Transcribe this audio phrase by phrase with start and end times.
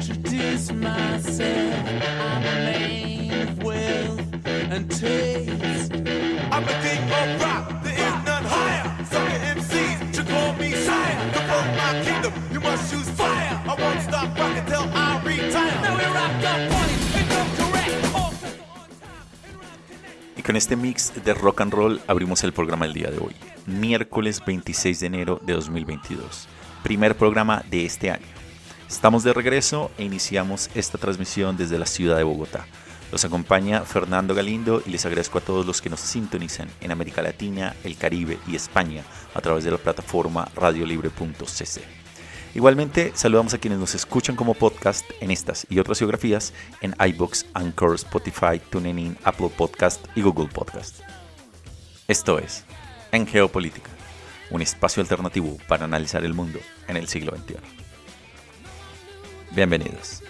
[0.00, 0.08] I'm
[6.64, 7.90] a is
[10.24, 10.70] call me.
[10.72, 11.40] To
[11.76, 12.94] my kingdom, you must.
[13.20, 15.90] I won't stop rocking till I retire.
[20.36, 23.36] Y con este mix de rock and roll abrimos el programa del día de hoy,
[23.66, 26.48] miércoles 26 de enero de 2022,
[26.82, 28.39] primer programa de este año.
[28.90, 32.66] Estamos de regreso e iniciamos esta transmisión desde la ciudad de Bogotá.
[33.12, 37.22] Los acompaña Fernando Galindo y les agradezco a todos los que nos sintonizan en América
[37.22, 41.82] Latina, el Caribe y España a través de la plataforma radiolibre.cc.
[42.56, 47.46] Igualmente, saludamos a quienes nos escuchan como podcast en estas y otras geografías en iBox,
[47.54, 50.98] Anchor, Spotify, TuneIn, Apple Podcast y Google Podcast.
[52.08, 52.64] Esto es
[53.12, 53.90] En Geopolítica,
[54.50, 57.79] un espacio alternativo para analizar el mundo en el siglo XXI.
[59.52, 60.22] Bienvenidos.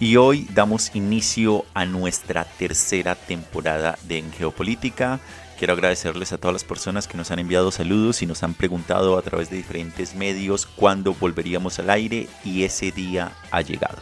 [0.00, 5.18] Y hoy damos inicio a nuestra tercera temporada de Geopolítica.
[5.58, 9.18] Quiero agradecerles a todas las personas que nos han enviado saludos y nos han preguntado
[9.18, 13.98] a través de diferentes medios cuándo volveríamos al aire y ese día ha llegado.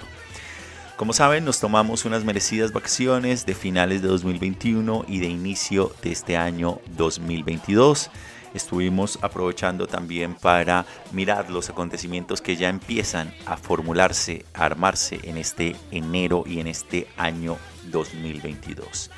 [0.99, 6.13] Como saben, nos tomamos unas merecidas vacaciones de finales de 2021 y de inicio de
[6.13, 8.11] este año 2022
[8.53, 15.37] estuvimos aprovechando también para mirar los acontecimientos que ya empiezan a formularse, a armarse en
[15.37, 17.57] este enero y en este año
[17.91, 19.11] 2022.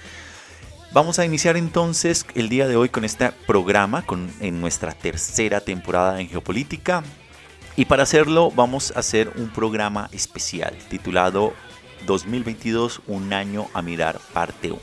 [0.90, 4.04] Vamos a iniciar entonces el día de hoy con este programa,
[4.40, 7.04] en nuestra tercera temporada en geopolítica.
[7.76, 11.52] Y para hacerlo vamos a hacer un programa especial titulado
[12.06, 14.80] 2022, un año a mirar parte 1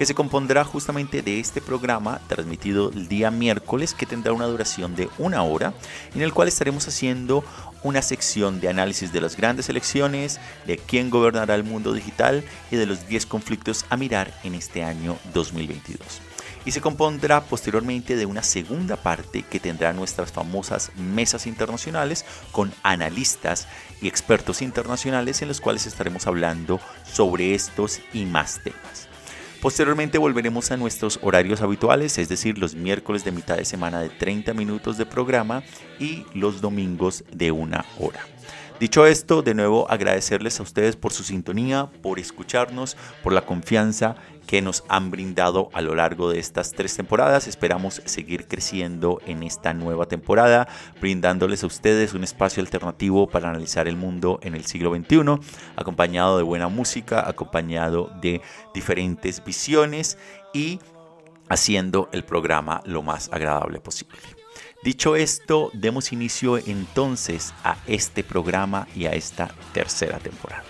[0.00, 4.96] que se compondrá justamente de este programa transmitido el día miércoles que tendrá una duración
[4.96, 5.74] de una hora
[6.14, 7.44] en el cual estaremos haciendo
[7.82, 12.76] una sección de análisis de las grandes elecciones, de quién gobernará el mundo digital y
[12.76, 16.20] de los 10 conflictos a mirar en este año 2022
[16.64, 22.72] y se compondrá posteriormente de una segunda parte que tendrá nuestras famosas mesas internacionales con
[22.82, 23.66] analistas
[24.00, 28.99] y expertos internacionales en los cuales estaremos hablando sobre estos y más temas.
[29.60, 34.08] Posteriormente volveremos a nuestros horarios habituales, es decir, los miércoles de mitad de semana de
[34.08, 35.62] 30 minutos de programa
[35.98, 38.20] y los domingos de una hora.
[38.80, 44.16] Dicho esto, de nuevo agradecerles a ustedes por su sintonía, por escucharnos, por la confianza
[44.46, 47.46] que nos han brindado a lo largo de estas tres temporadas.
[47.46, 50.66] Esperamos seguir creciendo en esta nueva temporada,
[50.98, 55.38] brindándoles a ustedes un espacio alternativo para analizar el mundo en el siglo XXI,
[55.76, 58.40] acompañado de buena música, acompañado de
[58.72, 60.16] diferentes visiones
[60.54, 60.80] y
[61.50, 64.39] haciendo el programa lo más agradable posible.
[64.82, 70.64] Dicho esto, demos inicio entonces a este programa y a esta tercera temporada.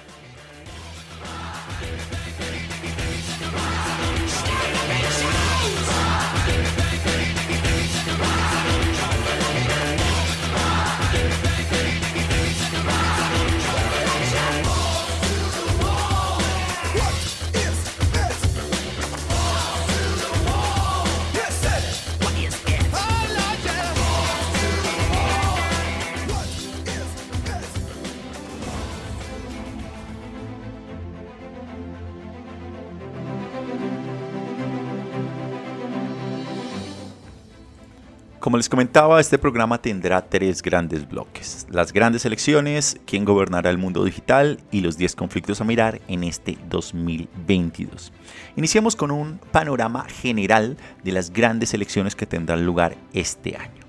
[38.51, 41.69] Como les comentaba, este programa tendrá tres grandes bloques.
[41.71, 46.25] Las grandes elecciones, quién gobernará el mundo digital y los 10 conflictos a mirar en
[46.25, 48.13] este 2022.
[48.57, 53.85] Iniciamos con un panorama general de las grandes elecciones que tendrán lugar este año.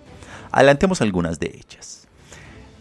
[0.52, 2.08] Adelantemos algunas de ellas.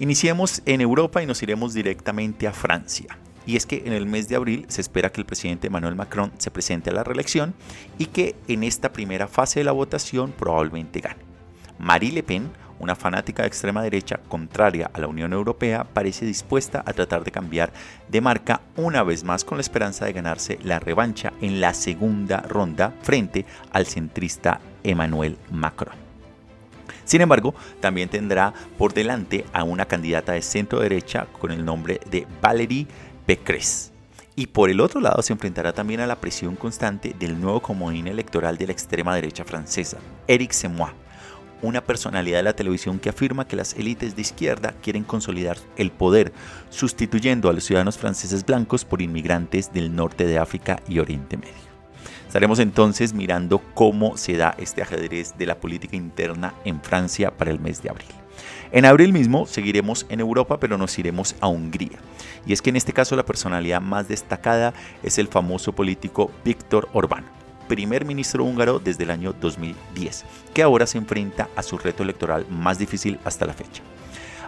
[0.01, 3.17] Iniciemos en Europa y nos iremos directamente a Francia.
[3.47, 6.31] y es que en el mes de abril se espera que el presidente Emmanuel Macron
[6.37, 7.55] se presente a la reelección
[7.97, 11.30] y que en esta primera fase de la votación probablemente gane.
[11.81, 16.83] Marie Le Pen, una fanática de extrema derecha contraria a la Unión Europea, parece dispuesta
[16.85, 17.73] a tratar de cambiar
[18.09, 22.43] de marca una vez más con la esperanza de ganarse la revancha en la segunda
[22.43, 25.95] ronda frente al centrista Emmanuel Macron.
[27.05, 31.99] Sin embargo, también tendrá por delante a una candidata de centro derecha con el nombre
[32.11, 32.87] de Valérie
[33.25, 33.91] Pécresse.
[34.37, 38.07] Y por el otro lado se enfrentará también a la presión constante del nuevo comodín
[38.07, 39.99] electoral de la extrema derecha francesa,
[40.29, 40.93] Éric Semois,
[41.63, 45.91] una personalidad de la televisión que afirma que las élites de izquierda quieren consolidar el
[45.91, 46.33] poder,
[46.71, 51.71] sustituyendo a los ciudadanos franceses blancos por inmigrantes del norte de África y Oriente Medio.
[52.27, 57.51] Estaremos entonces mirando cómo se da este ajedrez de la política interna en Francia para
[57.51, 58.07] el mes de abril.
[58.73, 61.99] En abril mismo seguiremos en Europa, pero nos iremos a Hungría.
[62.47, 64.73] Y es que en este caso la personalidad más destacada
[65.03, 67.25] es el famoso político Víctor Orbán,
[67.71, 72.45] primer ministro húngaro desde el año 2010, que ahora se enfrenta a su reto electoral
[72.51, 73.81] más difícil hasta la fecha.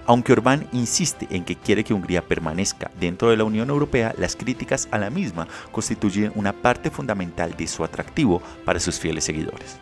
[0.07, 4.35] Aunque Orbán insiste en que quiere que Hungría permanezca dentro de la Unión Europea, las
[4.35, 9.77] críticas a la misma constituyen una parte fundamental de su atractivo para sus fieles seguidores.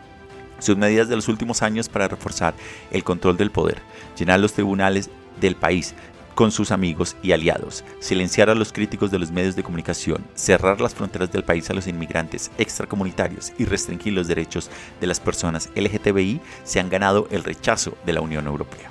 [0.58, 2.52] Sus medidas de los últimos años para reforzar
[2.90, 3.80] el control del poder,
[4.18, 5.08] llenar los tribunales
[5.40, 5.94] del país
[6.40, 10.80] con sus amigos y aliados, silenciar a los críticos de los medios de comunicación, cerrar
[10.80, 14.70] las fronteras del país a los inmigrantes extracomunitarios y restringir los derechos
[15.02, 18.90] de las personas LGTBI se han ganado el rechazo de la Unión Europea.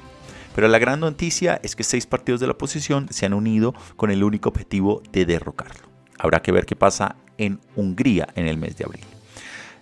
[0.53, 4.11] Pero la gran noticia es que seis partidos de la oposición se han unido con
[4.11, 5.89] el único objetivo de derrocarlo.
[6.19, 9.05] Habrá que ver qué pasa en Hungría en el mes de abril.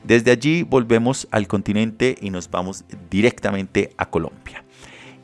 [0.06, 4.64] Desde allí volvemos al continente y nos vamos directamente a Colombia.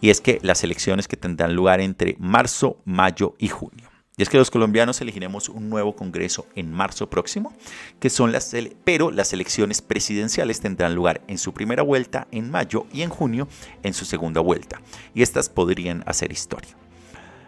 [0.03, 3.89] Y es que las elecciones que tendrán lugar entre marzo, mayo y junio.
[4.17, 7.53] Y es que los colombianos elegiremos un nuevo Congreso en marzo próximo,
[8.01, 8.53] que son las
[8.83, 13.47] pero las elecciones presidenciales tendrán lugar en su primera vuelta en mayo y en junio
[13.81, 14.81] en su segunda vuelta.
[15.13, 16.75] Y estas podrían hacer historia.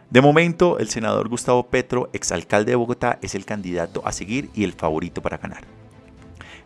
[0.09, 4.63] De momento, el senador Gustavo Petro, exalcalde de Bogotá, es el candidato a seguir y
[4.63, 5.65] el favorito para ganar.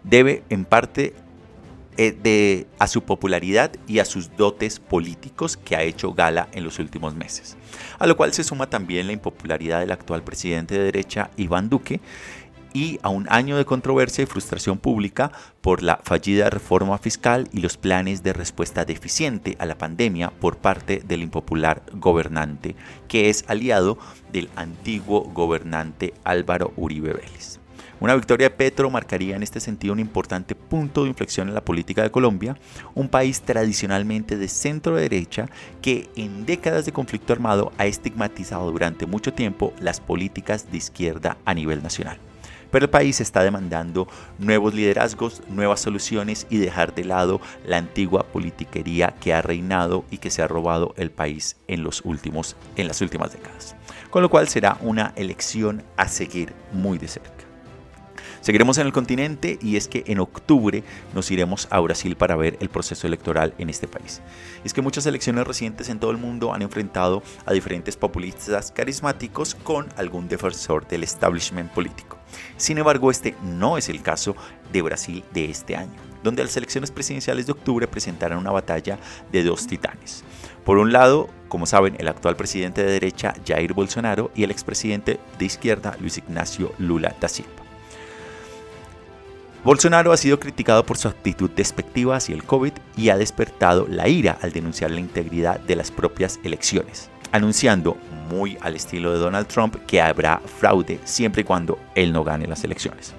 [0.04, 1.16] Debe en parte
[2.02, 6.64] eh, de, a su popularidad y a sus dotes políticos que ha hecho gala en
[6.64, 7.58] los últimos meses.
[7.98, 12.00] A lo cual se suma también la impopularidad del actual presidente de derecha, Iván Duque,
[12.72, 17.60] y a un año de controversia y frustración pública por la fallida reforma fiscal y
[17.60, 22.78] los planes de respuesta deficiente a la pandemia por parte del impopular gobernante,
[23.10, 23.98] que es aliado
[24.32, 27.60] del antiguo gobernante Álvaro Uribe Vélez.
[28.02, 31.66] Una victoria de Petro marcaría en este sentido un importante punto de inflexión en la
[31.66, 32.56] política de Colombia,
[32.96, 35.50] un país tradicionalmente de centro derecha
[35.82, 41.38] que en décadas de conflicto armado ha estigmatizado durante mucho tiempo las políticas de izquierda
[41.44, 42.20] a nivel nacional.
[42.72, 44.08] Pero el país está demandando
[44.38, 50.20] nuevos liderazgos, nuevas soluciones y dejar de lado la antigua politiquería que ha reinado y
[50.20, 53.76] que se ha robado el país en, los últimos, en las últimas décadas.
[54.10, 57.49] Con lo cual será una elección a seguir muy de cerca.
[58.42, 60.84] Seguiremos en el continente y es que en octubre
[61.14, 64.22] nos iremos a Brasil para ver el proceso electoral en este país.
[64.64, 69.56] Es que muchas elecciones recientes en todo el mundo han enfrentado a diferentes populistas carismáticos
[69.56, 72.18] con algún defensor del establishment político.
[72.58, 74.36] Sin embargo, este no es el caso
[74.72, 79.00] de Brasil de este año, donde las elecciones presidenciales de octubre presentaron una batalla
[79.32, 80.24] de dos titanes.
[80.64, 85.20] Por un lado, como saben, el actual presidente de derecha Jair Bolsonaro y el expresidente
[85.38, 87.69] de izquierda Luis Ignacio Lula da Silva.
[89.64, 94.08] Bolsonaro ha sido criticado por su actitud despectiva hacia el COVID y ha despertado la
[94.08, 97.98] ira al denunciar la integridad de las propias elecciones, anunciando,
[98.30, 102.48] muy al estilo de Donald Trump, que habrá fraude siempre y cuando él no gane
[102.48, 103.14] las elecciones.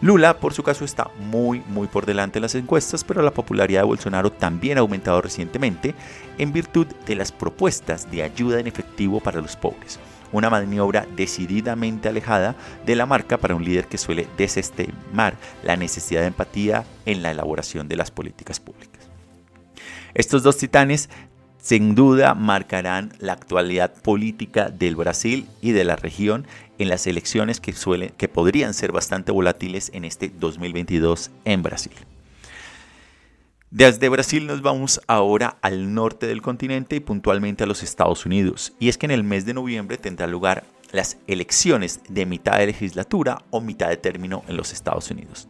[0.00, 3.82] Lula, por su caso, está muy, muy por delante en las encuestas, pero la popularidad
[3.82, 5.94] de Bolsonaro también ha aumentado recientemente
[6.36, 10.00] en virtud de las propuestas de ayuda en efectivo para los pobres
[10.36, 16.20] una maniobra decididamente alejada de la marca para un líder que suele desestimar la necesidad
[16.20, 19.02] de empatía en la elaboración de las políticas públicas.
[20.14, 21.10] Estos dos titanes
[21.58, 26.46] sin duda marcarán la actualidad política del Brasil y de la región
[26.78, 27.74] en las elecciones que,
[28.16, 31.92] que podrían ser bastante volátiles en este 2022 en Brasil.
[33.72, 38.72] Desde Brasil nos vamos ahora al norte del continente y puntualmente a los Estados Unidos.
[38.78, 42.66] Y es que en el mes de noviembre tendrá lugar las elecciones de mitad de
[42.66, 45.48] legislatura o mitad de término en los Estados Unidos.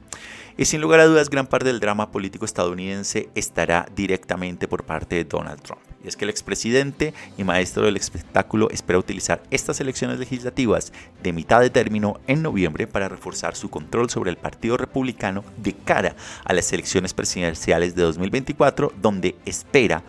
[0.59, 5.17] Y sin lugar a dudas, gran parte del drama político estadounidense estará directamente por parte
[5.17, 5.83] de Donald Trump.
[6.03, 11.35] Y es que el expresidente y maestro del espectáculo espera utilizar estas elecciones legislativas de
[11.35, 16.17] mitad de término en noviembre para reforzar su control sobre el Partido Republicano de cara
[16.45, 20.03] a las elecciones presidenciales de 2024, donde espera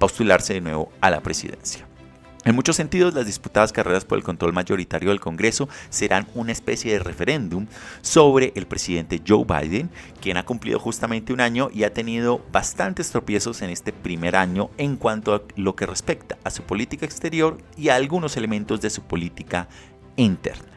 [0.00, 1.86] postularse de nuevo a la presidencia.
[2.44, 6.92] En muchos sentidos, las disputadas carreras por el control mayoritario del Congreso serán una especie
[6.92, 7.66] de referéndum
[8.02, 9.88] sobre el presidente Joe Biden,
[10.20, 14.68] quien ha cumplido justamente un año y ha tenido bastantes tropiezos en este primer año
[14.76, 18.90] en cuanto a lo que respecta a su política exterior y a algunos elementos de
[18.90, 19.66] su política
[20.16, 20.68] interna.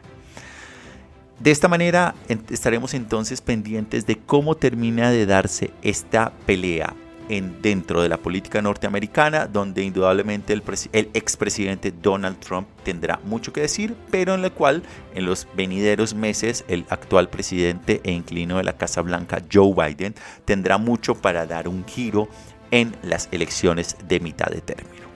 [1.38, 2.14] De esta manera
[2.48, 6.94] estaremos entonces pendientes de cómo termina de darse esta pelea
[7.28, 13.52] en, dentro de la política norteamericana, donde indudablemente el, el expresidente Donald Trump tendrá mucho
[13.52, 14.82] que decir, pero en la cual
[15.14, 20.14] en los venideros meses el actual presidente e inclino de la Casa Blanca, Joe Biden,
[20.44, 22.28] tendrá mucho para dar un giro
[22.70, 25.08] en las elecciones de mitad de término.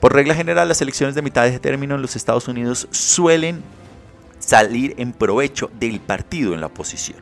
[0.00, 3.62] Por regla general, las elecciones de mitad de término en los Estados Unidos suelen
[4.38, 7.18] salir en provecho del partido en la oposición.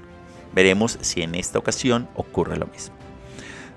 [0.52, 3.03] Veremos si en esta ocasión ocurre lo mismo.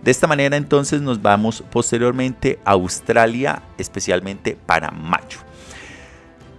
[0.07, 5.39] De esta manera entonces nos vamos posteriormente a Australia, especialmente para mayo.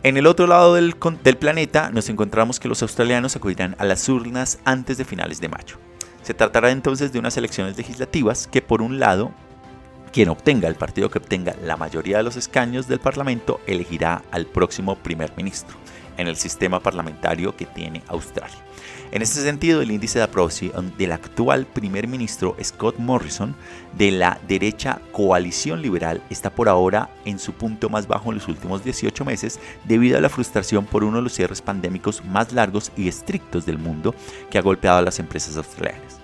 [0.02, 4.58] En el otro lado del, planeta nos encontramos que los australianos acudirán a las urnas
[4.66, 5.76] antes de finales de mayo.
[6.22, 9.32] Se tratará entonces de unas elecciones legislativas que por un lado,
[10.12, 14.44] quien obtenga, el partido que obtenga la mayoría de los escaños del Parlamento, elegirá al
[14.44, 15.74] próximo primer ministro
[16.18, 18.58] en el sistema parlamentario que tiene Australia.
[19.10, 23.54] En este sentido, el índice de aprobación del actual primer ministro Scott Morrison
[23.96, 28.48] de la derecha coalición liberal está por ahora en su punto más bajo en los
[28.48, 32.92] últimos 18 meses debido a la frustración por uno de los cierres pandémicos más largos
[32.98, 34.14] y estrictos del mundo
[34.50, 36.18] que ha golpeado a las empresas australianas.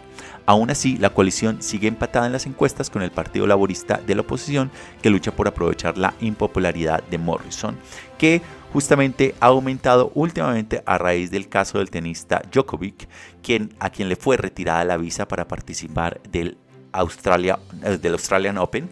[0.46, 4.20] Aún así, la coalición sigue empatada en las encuestas con el Partido Laborista de la
[4.20, 4.70] oposición
[5.00, 7.78] que lucha por aprovechar la impopularidad de Morrison,
[8.18, 8.42] que
[8.74, 13.08] justamente ha aumentado últimamente a raíz del caso del tenista Djokovic,
[13.40, 16.58] quien, a quien le fue retirada la visa para participar del,
[16.90, 18.90] Australia, eh, del Australian Open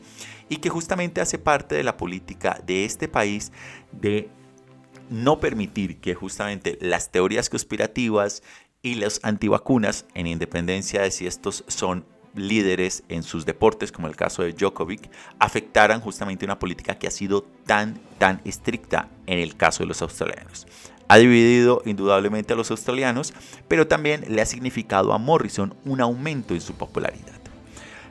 [0.49, 3.51] y que justamente hace parte de la política de este país
[3.91, 4.31] de
[5.11, 8.45] no permitir que justamente las teorías conspirativas
[8.83, 14.17] y las antivacunas, en independencia de si estos son líderes en sus deportes, como el
[14.17, 19.57] caso de Djokovic, afectaran justamente una política que ha sido tan, tan estricta en el
[19.57, 20.67] caso de los australianos.
[21.09, 23.35] Ha dividido indudablemente a los australianos,
[23.69, 27.43] pero también le ha significado a Morrison un aumento en su popularidad.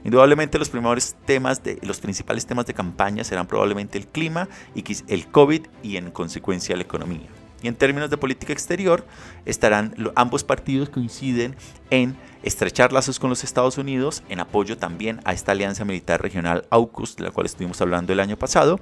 [0.04, 4.84] Indudablemente los primeros temas de, los principales temas de campaña serán probablemente el clima y
[5.08, 7.41] el COVID y en consecuencia la economía.
[7.62, 9.06] Y en términos de política exterior,
[9.46, 11.56] estarán ambos partidos coinciden
[11.90, 16.66] en estrechar lazos con los Estados Unidos, en apoyo también a esta alianza militar regional
[16.70, 18.80] AUKUS, de la cual estuvimos hablando el año pasado,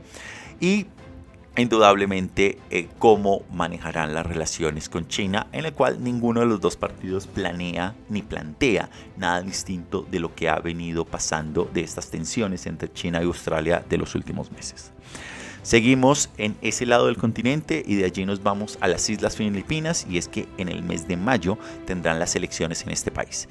[0.59, 0.87] y
[1.57, 6.77] indudablemente eh, cómo manejarán las relaciones con China, en el cual ninguno de los dos
[6.77, 12.65] partidos planea ni plantea nada distinto de lo que ha venido pasando de estas tensiones
[12.65, 14.91] entre China y Australia de los últimos meses.
[15.69, 20.07] Seguimos en ese lado del continente y de allí nos vamos a las Islas Filipinas
[20.09, 23.47] y es que en el mes de mayo tendrán las elecciones en este país.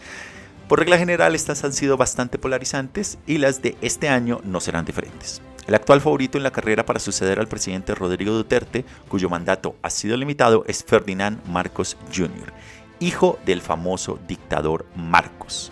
[0.67, 4.85] Por regla general estas han sido bastante polarizantes y las de este año no serán
[4.85, 5.41] diferentes.
[5.69, 9.89] El actual favorito en la carrera para suceder al presidente Rodrigo Duterte, cuyo mandato ha
[9.89, 12.53] sido limitado, es Ferdinand Marcos Jr.,
[12.99, 15.71] hijo del famoso dictador Marcos.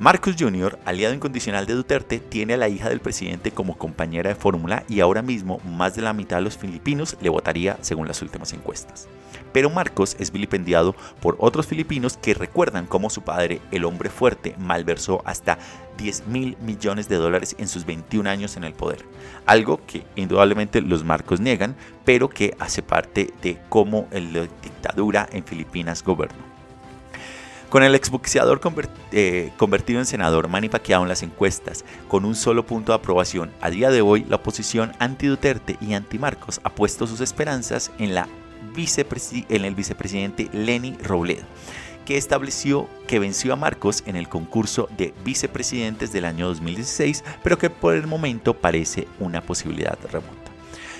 [0.00, 4.34] Marcos Jr., aliado incondicional de Duterte, tiene a la hija del presidente como compañera de
[4.34, 8.22] fórmula y ahora mismo más de la mitad de los filipinos le votaría según las
[8.22, 9.08] últimas encuestas.
[9.52, 14.54] Pero Marcos es vilipendiado por otros filipinos que recuerdan cómo su padre, el hombre fuerte,
[14.56, 15.58] malversó hasta
[15.98, 19.04] 10 mil millones de dólares en sus 21 años en el poder.
[19.44, 21.76] Algo que indudablemente los Marcos niegan,
[22.06, 26.49] pero que hace parte de cómo la dictadura en Filipinas gobernó.
[27.70, 28.60] Con el exboxeador
[29.12, 33.52] eh, convertido en senador Manny Pacquiao en las encuestas, con un solo punto de aprobación,
[33.60, 38.28] a día de hoy la oposición anti-Duterte y anti-Marcos ha puesto sus esperanzas en, la
[38.74, 41.44] en el vicepresidente Lenny Robledo,
[42.04, 47.56] que estableció que venció a Marcos en el concurso de vicepresidentes del año 2016, pero
[47.56, 50.34] que por el momento parece una posibilidad remota.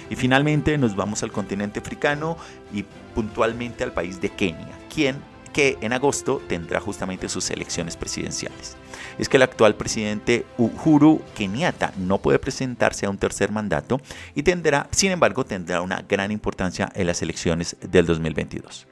[0.09, 2.37] Y finalmente nos vamos al continente africano
[2.73, 8.77] y puntualmente al país de Kenia, quien que en agosto tendrá justamente sus elecciones presidenciales.
[9.19, 14.01] Es que el actual presidente Uhuru Kenyatta no puede presentarse a un tercer mandato
[14.35, 18.87] y tendrá, sin embargo, tendrá una gran importancia en las elecciones del 2022.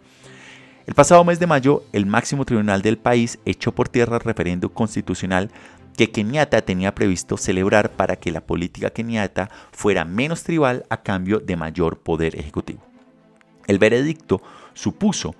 [0.86, 4.70] El pasado mes de mayo, el máximo tribunal del país echó por tierra el referendo
[4.70, 5.50] constitucional
[5.98, 11.40] que Kenyatta tenía previsto celebrar para que la política Kenyatta fuera menos tribal a cambio
[11.40, 12.80] de mayor poder ejecutivo.
[13.66, 14.40] El veredicto
[14.72, 15.34] supuso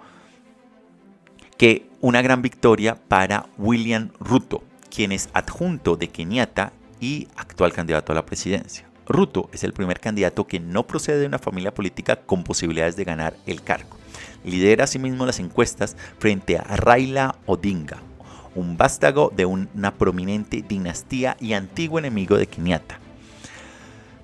[1.59, 4.63] que una gran victoria para William Ruto,
[4.95, 8.89] quien es adjunto de Kenyatta y actual candidato a la presidencia.
[9.09, 13.05] Ruto es el primer candidato que no procede de una familia política con posibilidades de
[13.05, 13.97] ganar el cargo.
[14.45, 17.99] Lidera asimismo las encuestas frente a Raila Odinga,
[18.55, 23.01] un vástago de una prominente dinastía y antiguo enemigo de Kenyatta,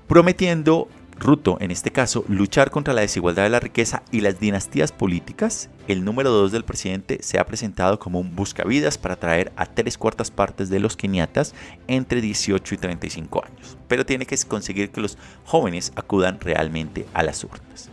[0.07, 0.89] prometiendo
[1.19, 5.71] Ruto, en este caso, luchar contra la desigualdad de la riqueza y las dinastías políticas,
[5.89, 9.99] el número 2 del presidente se ha presentado como un buscavidas para atraer a tres
[9.99, 11.55] cuartas partes de los keniatas
[11.89, 13.77] entre 18 y 35 años.
[13.89, 17.91] Pero tiene que conseguir que los jóvenes acudan realmente a las urnas.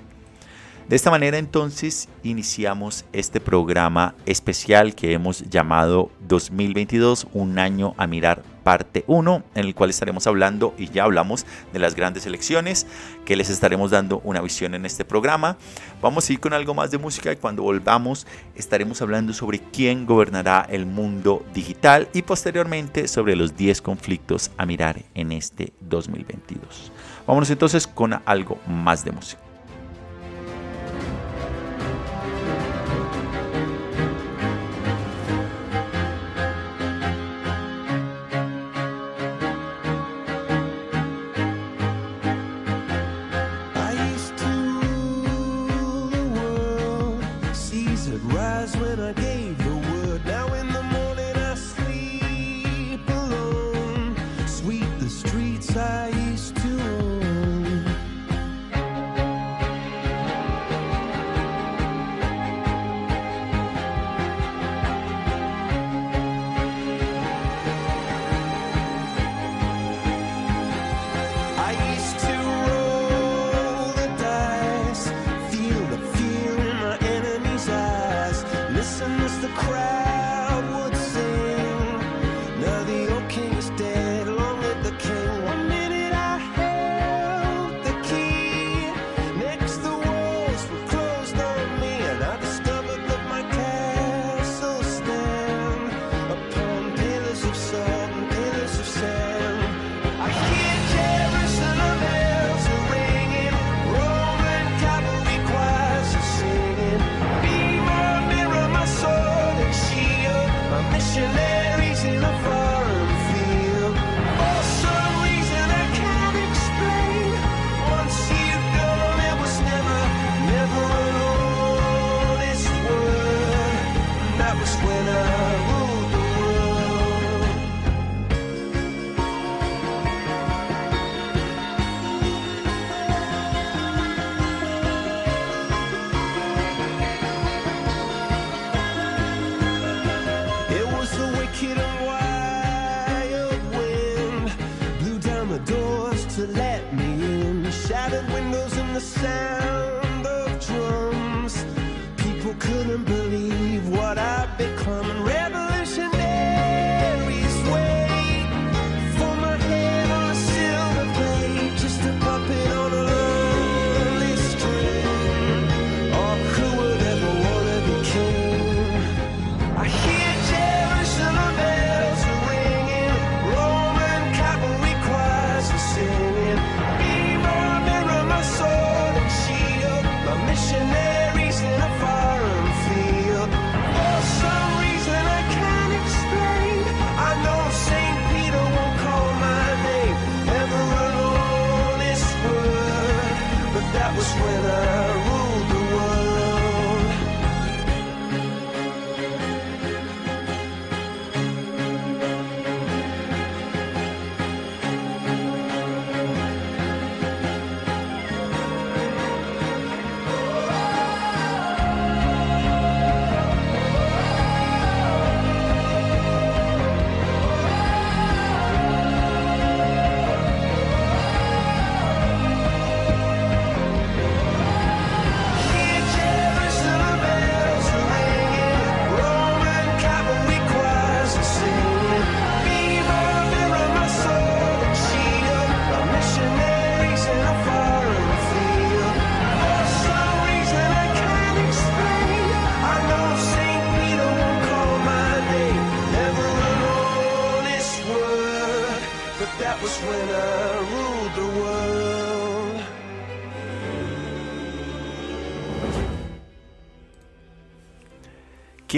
[0.88, 8.08] De esta manera entonces iniciamos este programa especial que hemos llamado 2022, un año a
[8.08, 12.88] mirar parte 1, en el cual estaremos hablando y ya hablamos de las grandes elecciones,
[13.26, 15.58] que les estaremos dando una visión en este programa.
[16.02, 20.06] Vamos a ir con algo más de música y cuando volvamos estaremos hablando sobre quién
[20.06, 26.92] gobernará el mundo digital y posteriormente sobre los 10 conflictos a mirar en este 2022.
[27.28, 29.51] Vámonos entonces con algo más de música.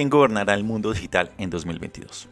[0.04, 2.28] ¿Quién gobernará el mundo digital en 2022?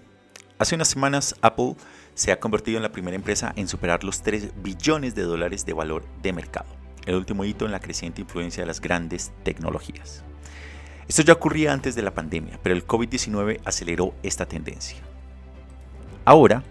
[0.59, 1.77] Hace unas semanas Apple
[2.15, 5.71] se ha convertido en la primera empresa en superar los 3 billones de dólares de
[5.71, 6.67] valor de mercado,
[7.05, 10.21] el último hito en la creciente influencia de las grandes tecnologías.
[11.07, 14.99] Esto ya ocurría antes de la pandemia, pero el COVID-19 aceleró esta tendencia.
[16.25, 16.63] Ahora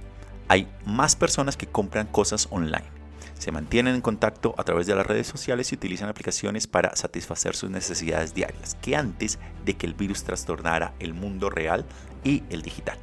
[0.48, 2.99] hay más personas que compran cosas online.
[3.40, 7.56] Se mantienen en contacto a través de las redes sociales y utilizan aplicaciones para satisfacer
[7.56, 11.86] sus necesidades diarias, que antes de que el virus trastornara el mundo real
[12.22, 12.98] y el digital.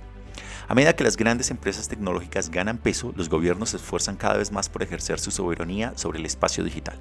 [0.67, 4.51] A medida que las grandes empresas tecnológicas ganan peso, los gobiernos se esfuerzan cada vez
[4.51, 6.99] más por ejercer su soberanía sobre el espacio digital.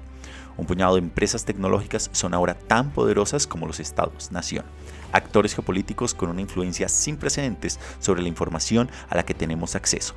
[0.57, 4.65] Un puñado de empresas tecnológicas son ahora tan poderosas como los estados-nación,
[5.11, 10.15] actores geopolíticos con una influencia sin precedentes sobre la información a la que tenemos acceso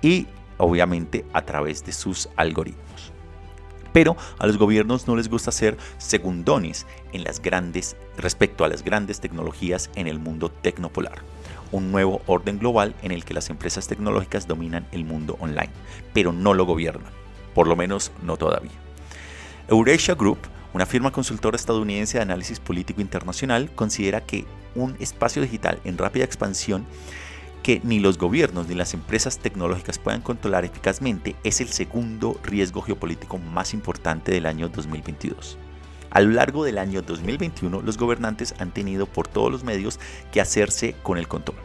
[0.00, 0.26] y
[0.58, 3.12] obviamente a través de sus algoritmos.
[3.92, 8.82] Pero a los gobiernos no les gusta ser segundones en las grandes respecto a las
[8.82, 11.22] grandes tecnologías en el mundo tecnopolar
[11.74, 15.70] un nuevo orden global en el que las empresas tecnológicas dominan el mundo online,
[16.12, 17.12] pero no lo gobiernan,
[17.52, 18.70] por lo menos no todavía.
[19.66, 20.38] Eurasia Group,
[20.72, 24.44] una firma consultora estadounidense de análisis político internacional, considera que
[24.76, 26.86] un espacio digital en rápida expansión
[27.64, 32.82] que ni los gobiernos ni las empresas tecnológicas puedan controlar eficazmente es el segundo riesgo
[32.82, 35.56] geopolítico más importante del año 2022.
[36.10, 39.98] A lo largo del año 2021, los gobernantes han tenido por todos los medios
[40.30, 41.56] que hacerse con el control.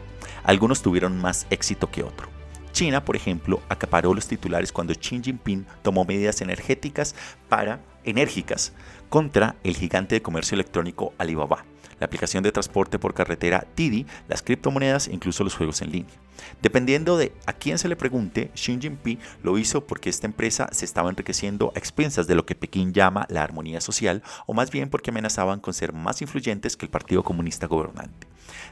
[0.42, 2.30] Algunos tuvieron más éxito que otro.
[2.72, 7.14] China, por ejemplo, acaparó los titulares cuando Xi Jinping tomó medidas energéticas
[7.50, 8.72] para enérgicas
[9.10, 11.66] contra el gigante de comercio electrónico Alibaba
[12.00, 16.14] la aplicación de transporte por carretera Didi, las criptomonedas e incluso los juegos en línea.
[16.62, 20.84] Dependiendo de a quién se le pregunte, Xi Jinping lo hizo porque esta empresa se
[20.84, 24.88] estaba enriqueciendo a expensas de lo que Pekín llama la armonía social, o más bien
[24.88, 28.26] porque amenazaban con ser más influyentes que el Partido Comunista gobernante.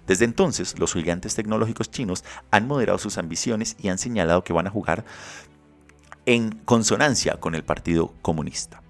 [0.07, 4.67] Desde entonces, los gigantes tecnológicos chinos han moderado sus ambiciones y han señalado que van
[4.67, 5.05] a jugar
[6.27, 8.83] en consonancia con el Partido Comunista.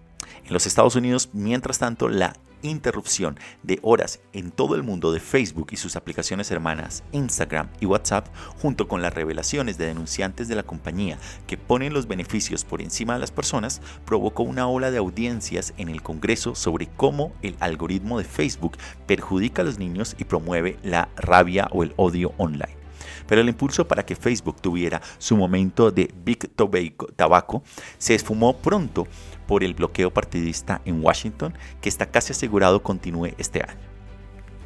[0.44, 5.20] En los Estados Unidos, mientras tanto, la interrupción de horas en todo el mundo de
[5.20, 8.28] Facebook y sus aplicaciones hermanas Instagram y WhatsApp,
[8.60, 13.14] junto con las revelaciones de denunciantes de la compañía que ponen los beneficios por encima
[13.14, 18.18] de las personas, provocó una ola de audiencias en el Congreso sobre cómo el algoritmo
[18.18, 22.77] de Facebook perjudica a los niños y promueve la rabia o el odio online.
[23.28, 27.62] Pero el impulso para que Facebook tuviera su momento de Big Tobacco
[27.98, 29.06] se esfumó pronto
[29.46, 33.88] por el bloqueo partidista en Washington que está casi asegurado continúe este año.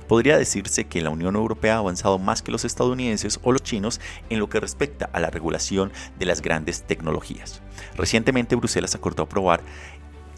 [0.09, 4.01] Podría decirse que la Unión Europea ha avanzado más que los estadounidenses o los chinos
[4.29, 7.62] en lo que respecta a la regulación de las grandes tecnologías.
[7.96, 9.62] Recientemente Bruselas acordó aprobar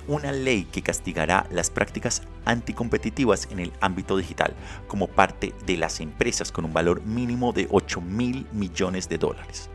[0.08, 4.54] una ley que castigará las prácticas anticompetitivas en el ámbito digital
[4.86, 9.70] como parte de las empresas con un valor mínimo de 8 mil millones de dólares.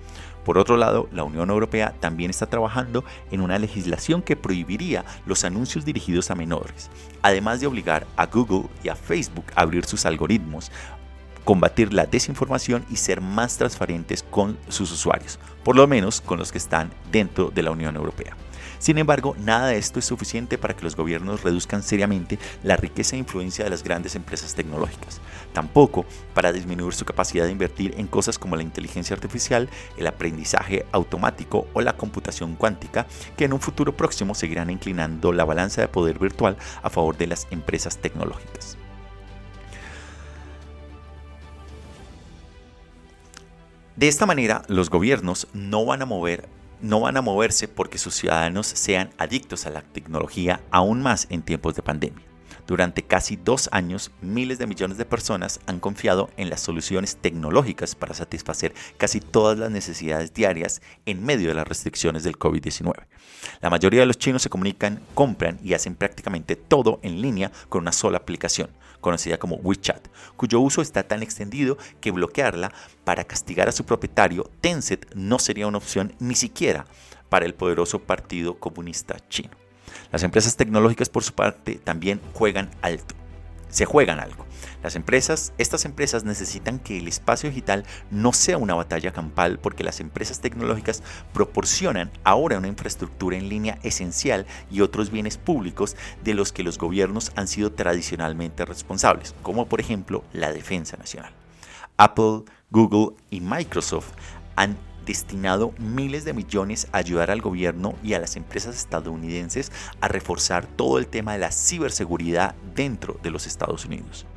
[0.45, 5.43] Por otro lado, la Unión Europea también está trabajando en una legislación que prohibiría los
[5.43, 6.89] anuncios dirigidos a menores,
[7.21, 10.71] además de obligar a Google y a Facebook a abrir sus algoritmos,
[11.43, 16.51] combatir la desinformación y ser más transparentes con sus usuarios, por lo menos con los
[16.51, 18.35] que están dentro de la Unión Europea.
[18.79, 23.15] Sin embargo, nada de esto es suficiente para que los gobiernos reduzcan seriamente la riqueza
[23.15, 25.19] e influencia de las grandes empresas tecnológicas.
[25.51, 30.85] Tampoco para disminuir su capacidad de invertir en cosas como la inteligencia artificial, el aprendizaje
[30.93, 35.89] automático o la computación cuántica, que en un futuro próximo seguirán inclinando la balanza de
[35.89, 38.77] poder virtual a favor de las empresas tecnológicas.
[43.97, 46.47] De esta manera, los gobiernos no van a mover
[46.81, 51.41] no van a moverse porque sus ciudadanos sean adictos a la tecnología aún más en
[51.41, 52.29] tiempos de pandemia.
[52.69, 57.95] Durante casi dos años, miles de millones de personas han confiado en las soluciones tecnológicas
[57.95, 62.93] para satisfacer casi todas las necesidades diarias en medio de las restricciones del COVID-19.
[63.61, 67.81] La mayoría de los chinos se comunican, compran y hacen prácticamente todo en línea con
[67.81, 68.69] una sola aplicación,
[69.01, 72.71] conocida como WeChat, cuyo uso está tan extendido que bloquearla
[73.03, 76.85] para castigar a su propietario, Tencent, no sería una opción ni siquiera
[77.29, 79.51] para el poderoso Partido Comunista Chino.
[80.11, 83.18] Las empresas tecnológicas, por su parte, también juegan alto.
[83.69, 84.45] Se juegan algo.
[84.83, 89.83] Las empresas, estas empresas necesitan que el espacio digital no sea una batalla campal porque
[89.83, 91.03] las empresas tecnológicas
[91.33, 96.77] proporcionan ahora una infraestructura en línea esencial y otros bienes públicos de los que los
[96.77, 101.33] gobiernos han sido tradicionalmente responsables, como por ejemplo la defensa nacional.
[101.97, 104.11] Apple, Google y Microsoft
[104.55, 104.77] han
[105.09, 110.67] destinado miles de millones a ayudar al gobierno y a las empresas estadounidenses a reforzar
[110.67, 114.27] todo el tema de la ciberseguridad dentro de los Estados Unidos.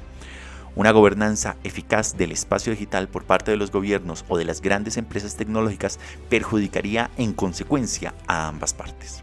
[0.75, 4.97] Una gobernanza eficaz del espacio digital por parte de los gobiernos o de las grandes
[4.97, 9.23] empresas tecnológicas perjudicaría en consecuencia a ambas partes.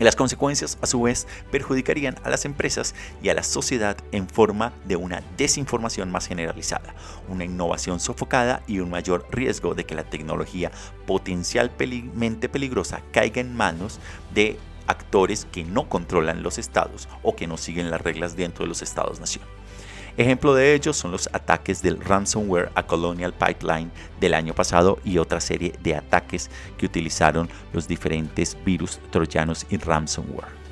[0.00, 4.72] Las consecuencias, a su vez, perjudicarían a las empresas y a la sociedad en forma
[4.86, 6.94] de una desinformación más generalizada,
[7.28, 10.72] una innovación sofocada y un mayor riesgo de que la tecnología
[11.06, 14.00] potencialmente peligrosa caiga en manos
[14.34, 18.68] de actores que no controlan los estados o que no siguen las reglas dentro de
[18.68, 19.44] los estados-nación.
[20.16, 25.18] Ejemplo de ello son los ataques del ransomware a Colonial Pipeline del año pasado y
[25.18, 30.64] otra serie de ataques que utilizaron los diferentes virus troyanos y ransomware.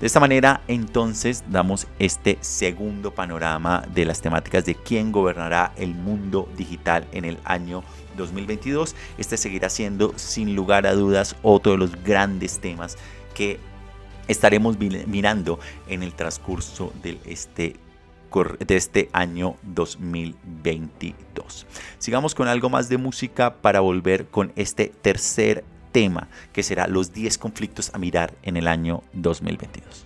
[0.00, 5.94] De esta manera, entonces, damos este segundo panorama de las temáticas de quién gobernará el
[5.94, 7.82] mundo digital en el año
[8.16, 8.94] 2022.
[9.18, 12.98] Este seguirá siendo, sin lugar a dudas, otro de los grandes temas
[13.34, 13.58] que
[14.28, 17.76] estaremos mirando en el transcurso de este
[18.44, 21.66] de este año 2022.
[21.98, 27.12] Sigamos con algo más de música para volver con este tercer tema que será los
[27.12, 30.05] 10 conflictos a mirar en el año 2022.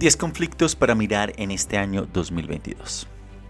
[0.00, 3.06] 10 conflictos para mirar en este año 2022.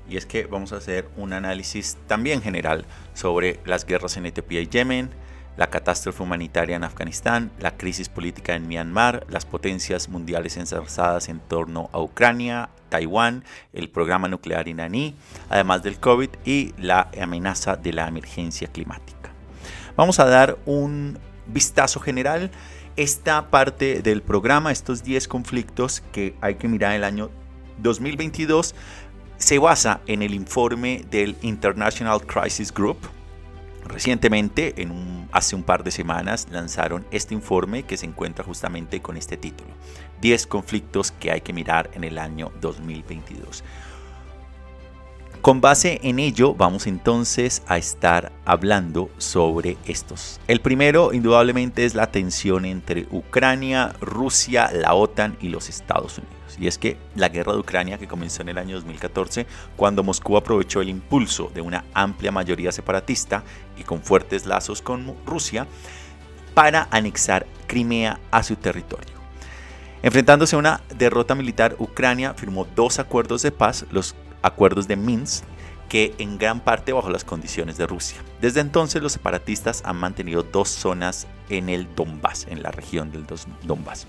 [0.09, 4.61] Y es que vamos a hacer un análisis también general sobre las guerras en Etiopía
[4.61, 5.11] y Yemen,
[5.57, 11.39] la catástrofe humanitaria en Afganistán, la crisis política en Myanmar, las potencias mundiales enzarzadas en
[11.39, 15.15] torno a Ucrania, Taiwán, el programa nuclear iraní,
[15.51, 19.31] además del COVID y la amenaza de la emergencia climática.
[19.97, 22.51] Vamos a dar un vistazo general.
[22.97, 27.31] Esta parte del programa, estos 10 conflictos que hay que mirar el año
[27.79, 28.75] 2022,
[29.37, 32.99] se basa en el informe del International Crisis Group.
[33.85, 34.75] Recientemente,
[35.33, 39.71] hace un par de semanas, lanzaron este informe que se encuentra justamente con este título.
[40.21, 43.65] 10 conflictos que hay que mirar en el año 2022.
[45.43, 50.39] Con base en ello, vamos entonces a estar hablando sobre estos.
[50.47, 56.59] El primero, indudablemente, es la tensión entre Ucrania, Rusia, la OTAN y los Estados Unidos.
[56.59, 60.37] Y es que la guerra de Ucrania, que comenzó en el año 2014, cuando Moscú
[60.37, 63.43] aprovechó el impulso de una amplia mayoría separatista
[63.79, 65.67] y con fuertes lazos con Rusia,
[66.53, 69.15] para anexar Crimea a su territorio.
[70.03, 75.45] Enfrentándose a una derrota militar, Ucrania firmó dos acuerdos de paz, los acuerdos de Minsk,
[75.89, 78.23] que en gran parte bajo las condiciones de Rusia.
[78.41, 83.27] Desde entonces los separatistas han mantenido dos zonas en el Donbass, en la región del
[83.65, 84.07] Donbass.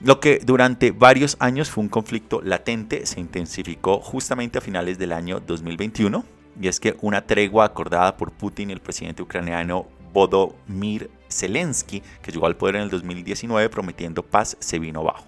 [0.00, 5.12] Lo que durante varios años fue un conflicto latente se intensificó justamente a finales del
[5.12, 6.24] año 2021
[6.60, 12.32] y es que una tregua acordada por Putin y el presidente ucraniano Volodymyr Zelensky, que
[12.32, 15.26] llegó al poder en el 2019 prometiendo paz, se vino abajo.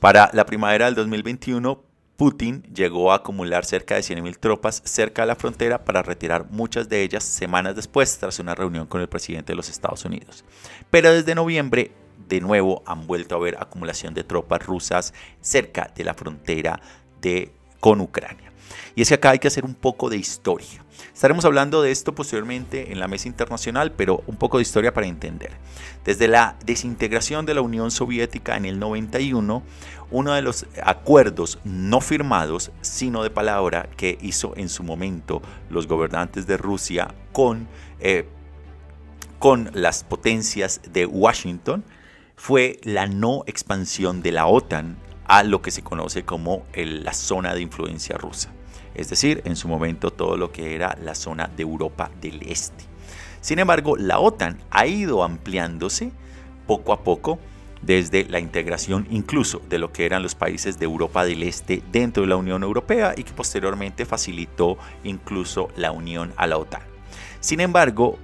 [0.00, 1.82] Para la primavera del 2021,
[2.16, 6.88] Putin llegó a acumular cerca de 100.000 tropas cerca de la frontera para retirar muchas
[6.88, 10.44] de ellas semanas después tras una reunión con el presidente de los Estados Unidos.
[10.90, 11.92] Pero desde noviembre,
[12.28, 16.80] de nuevo, han vuelto a haber acumulación de tropas rusas cerca de la frontera
[17.20, 18.51] de, con Ucrania.
[18.94, 20.84] Y es que acá hay que hacer un poco de historia.
[21.12, 25.06] Estaremos hablando de esto posteriormente en la mesa internacional, pero un poco de historia para
[25.06, 25.52] entender.
[26.04, 29.62] Desde la desintegración de la Unión Soviética en el 91,
[30.10, 35.86] uno de los acuerdos no firmados, sino de palabra, que hizo en su momento los
[35.86, 37.68] gobernantes de Rusia con,
[38.00, 38.28] eh,
[39.38, 41.84] con las potencias de Washington,
[42.36, 47.54] fue la no expansión de la OTAN a lo que se conoce como la zona
[47.54, 48.50] de influencia rusa.
[48.94, 52.84] Es decir, en su momento todo lo que era la zona de Europa del Este.
[53.40, 56.12] Sin embargo, la OTAN ha ido ampliándose
[56.66, 57.38] poco a poco
[57.82, 62.22] desde la integración incluso de lo que eran los países de Europa del Este dentro
[62.22, 66.82] de la Unión Europea y que posteriormente facilitó incluso la unión a la OTAN.
[67.40, 68.18] Sin embargo,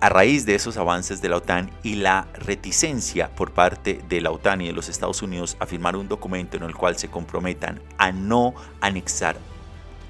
[0.00, 4.32] a raíz de esos avances de la OTAN y la reticencia por parte de la
[4.32, 7.80] OTAN y de los Estados Unidos a firmar un documento en el cual se comprometan
[7.96, 9.36] a no anexar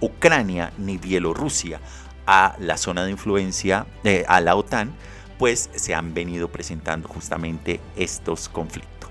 [0.05, 1.81] Ucrania ni Bielorrusia
[2.27, 4.93] a la zona de influencia eh, a la OTAN,
[5.39, 9.11] pues se han venido presentando justamente estos conflictos.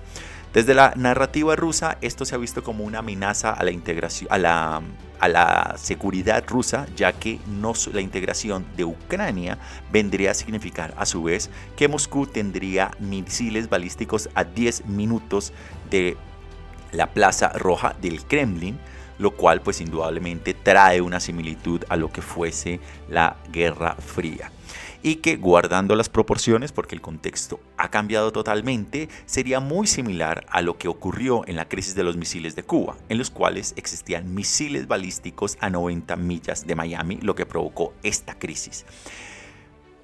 [0.54, 4.38] Desde la narrativa rusa, esto se ha visto como una amenaza a la integración, a
[4.38, 4.82] la,
[5.20, 9.58] a la seguridad rusa, ya que no, la integración de Ucrania
[9.92, 15.54] vendría a significar a su vez que Moscú tendría misiles balísticos a 10 minutos
[15.90, 16.18] de
[16.92, 18.78] la Plaza Roja del Kremlin,
[19.24, 24.52] lo cual pues indudablemente trae una similitud a lo que fuese la Guerra Fría.
[25.02, 30.62] Y que guardando las proporciones, porque el contexto ha cambiado totalmente, sería muy similar a
[30.62, 34.34] lo que ocurrió en la crisis de los misiles de Cuba, en los cuales existían
[34.34, 38.86] misiles balísticos a 90 millas de Miami, lo que provocó esta crisis.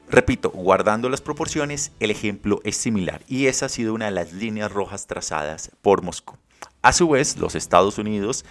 [0.10, 4.32] Repito, guardando las proporciones, el ejemplo es similar y esa ha sido una de las
[4.32, 6.38] líneas rojas trazadas por Moscú.
[6.82, 8.46] A su vez, los Estados Unidos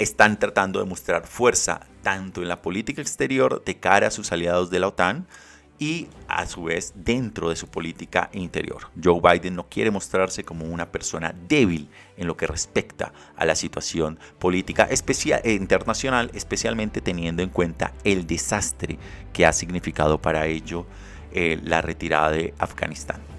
[0.00, 4.70] están tratando de mostrar fuerza tanto en la política exterior de cara a sus aliados
[4.70, 5.26] de la OTAN
[5.78, 8.90] y a su vez dentro de su política interior.
[9.02, 13.54] Joe Biden no quiere mostrarse como una persona débil en lo que respecta a la
[13.54, 18.98] situación política eh, internacional, especialmente teniendo en cuenta el desastre
[19.32, 20.86] que ha significado para ello
[21.32, 23.29] eh, la retirada de Afganistán.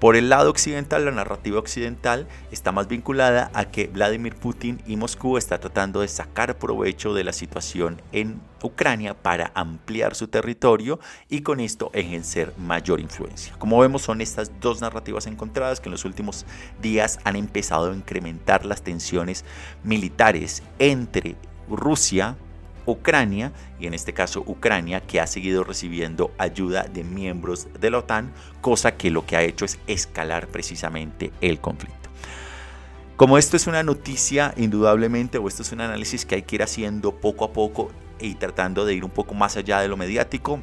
[0.00, 4.96] Por el lado occidental, la narrativa occidental está más vinculada a que Vladimir Putin y
[4.96, 11.00] Moscú está tratando de sacar provecho de la situación en Ucrania para ampliar su territorio
[11.28, 13.52] y con esto ejercer mayor influencia.
[13.58, 16.46] Como vemos son estas dos narrativas encontradas que en los últimos
[16.80, 19.44] días han empezado a incrementar las tensiones
[19.84, 21.36] militares entre
[21.68, 22.38] Rusia,
[22.90, 27.98] Ucrania, y en este caso Ucrania, que ha seguido recibiendo ayuda de miembros de la
[27.98, 32.10] OTAN, cosa que lo que ha hecho es escalar precisamente el conflicto.
[33.16, 36.62] Como esto es una noticia, indudablemente, o esto es un análisis que hay que ir
[36.62, 40.60] haciendo poco a poco y tratando de ir un poco más allá de lo mediático,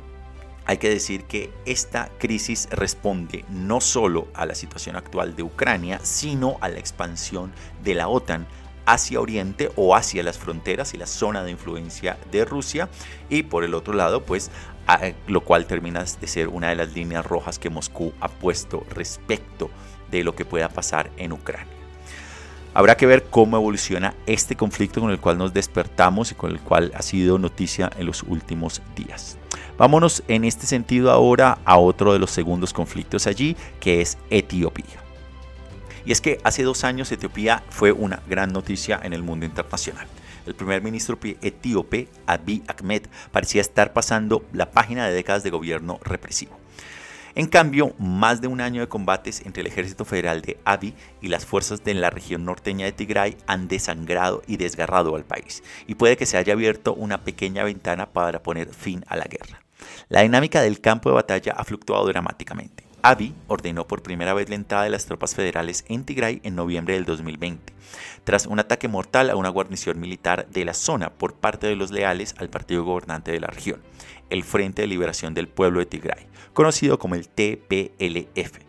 [0.65, 5.99] hay que decir que esta crisis responde no solo a la situación actual de Ucrania,
[6.03, 7.53] sino a la expansión
[7.84, 8.47] de la OTAN
[8.88, 12.89] hacia Oriente o hacia las fronteras y la zona de influencia de Rusia
[13.29, 14.49] y por el otro lado pues
[15.27, 19.69] lo cual termina de ser una de las líneas rojas que Moscú ha puesto respecto
[20.09, 21.73] de lo que pueda pasar en Ucrania.
[22.73, 26.59] Habrá que ver cómo evoluciona este conflicto con el cual nos despertamos y con el
[26.61, 29.38] cual ha sido noticia en los últimos días.
[29.77, 35.06] Vámonos en este sentido ahora a otro de los segundos conflictos allí, que es Etiopía.
[36.07, 40.07] Y es que hace dos años Etiopía fue una gran noticia en el mundo internacional.
[40.45, 45.99] El primer ministro etíope, Abiy Ahmed, parecía estar pasando la página de décadas de gobierno
[46.01, 46.57] represivo.
[47.35, 51.27] En cambio, más de un año de combates entre el ejército federal de Abiy y
[51.27, 55.95] las fuerzas de la región norteña de Tigray han desangrado y desgarrado al país, y
[55.95, 59.61] puede que se haya abierto una pequeña ventana para poner fin a la guerra.
[60.07, 62.86] La dinámica del campo de batalla ha fluctuado dramáticamente.
[63.07, 66.95] Abiy ordenó por primera vez la entrada de las tropas federales en Tigray en noviembre
[66.95, 67.71] del 2020,
[68.25, 71.89] tras un ataque mortal a una guarnición militar de la zona por parte de los
[71.89, 73.81] leales al partido gobernante de la región,
[74.29, 78.66] el Frente de Liberación del Pueblo de Tigray, conocido como el TPLF.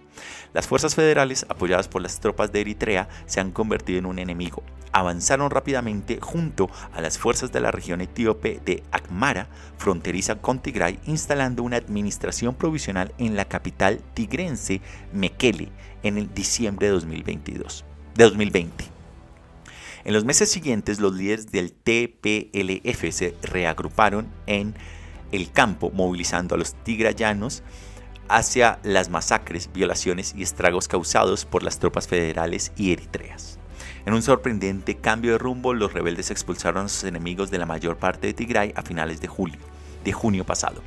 [0.52, 4.62] Las fuerzas federales, apoyadas por las tropas de Eritrea, se han convertido en un enemigo.
[4.92, 10.98] Avanzaron rápidamente junto a las fuerzas de la región etíope de Akmara, fronteriza con Tigray,
[11.06, 14.80] instalando una administración provisional en la capital tigrense,
[15.12, 15.68] Mekele,
[16.02, 18.98] en el diciembre de 2022, de 2020.
[20.04, 24.74] En los meses siguientes, los líderes del TPLF se reagruparon en
[25.32, 27.62] el campo, movilizando a los tigrayanos
[28.28, 33.58] hacia las masacres, violaciones y estragos causados por las tropas federales y eritreas.
[34.06, 37.96] En un sorprendente cambio de rumbo, los rebeldes expulsaron a sus enemigos de la mayor
[37.96, 39.58] parte de Tigray a finales de julio,
[40.04, 40.82] de junio pasado,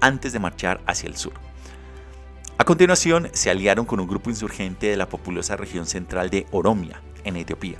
[0.00, 1.32] antes de marchar hacia el sur.
[2.58, 7.00] A continuación, se aliaron con un grupo insurgente de la populosa región central de Oromia,
[7.24, 7.78] en Etiopía.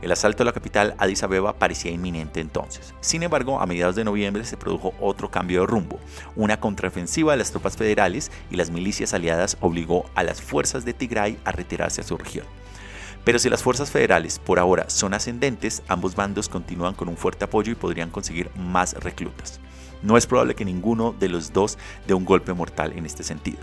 [0.00, 2.94] El asalto a la capital Addis Abeba parecía inminente entonces.
[3.00, 5.98] Sin embargo, a mediados de noviembre se produjo otro cambio de rumbo.
[6.36, 10.94] Una contraofensiva de las tropas federales y las milicias aliadas obligó a las fuerzas de
[10.94, 12.46] Tigray a retirarse a su región.
[13.24, 17.44] Pero si las fuerzas federales por ahora son ascendentes, ambos bandos continúan con un fuerte
[17.44, 19.60] apoyo y podrían conseguir más reclutas.
[20.02, 21.76] No es probable que ninguno de los dos
[22.06, 23.58] dé un golpe mortal en este sentido.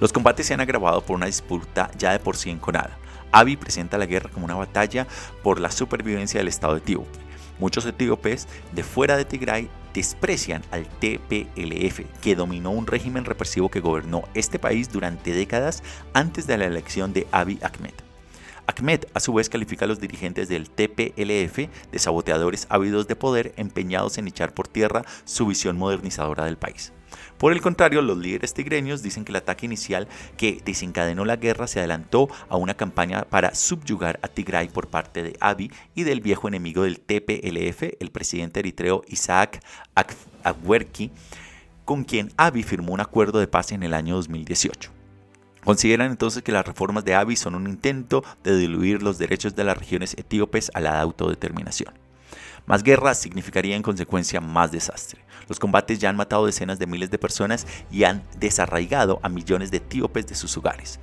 [0.00, 2.98] Los combates se han agravado por una disputa ya de por sí enconada.
[3.32, 5.06] Abiy presenta la guerra como una batalla
[5.42, 7.18] por la supervivencia del Estado etíope.
[7.58, 13.80] Muchos etíopes de fuera de Tigray desprecian al TPLF, que dominó un régimen represivo que
[13.80, 17.94] gobernó este país durante décadas antes de la elección de Abiy Ahmed.
[18.66, 23.54] Ahmed a su vez califica a los dirigentes del TPLF de saboteadores ávidos de poder
[23.56, 26.92] empeñados en echar por tierra su visión modernizadora del país.
[27.38, 31.66] Por el contrario, los líderes tigreños dicen que el ataque inicial que desencadenó la guerra
[31.66, 36.20] se adelantó a una campaña para subyugar a Tigray por parte de Abiy y del
[36.20, 39.60] viejo enemigo del TPLF, el presidente eritreo Isaac
[40.42, 41.10] Afwerki,
[41.84, 44.90] con quien Abiy firmó un acuerdo de paz en el año 2018.
[45.64, 49.64] Consideran entonces que las reformas de Abiy son un intento de diluir los derechos de
[49.64, 52.05] las regiones etíopes a la autodeterminación.
[52.66, 55.24] Más guerra significaría en consecuencia más desastre.
[55.48, 59.70] Los combates ya han matado decenas de miles de personas y han desarraigado a millones
[59.70, 60.98] de etíopes de sus hogares.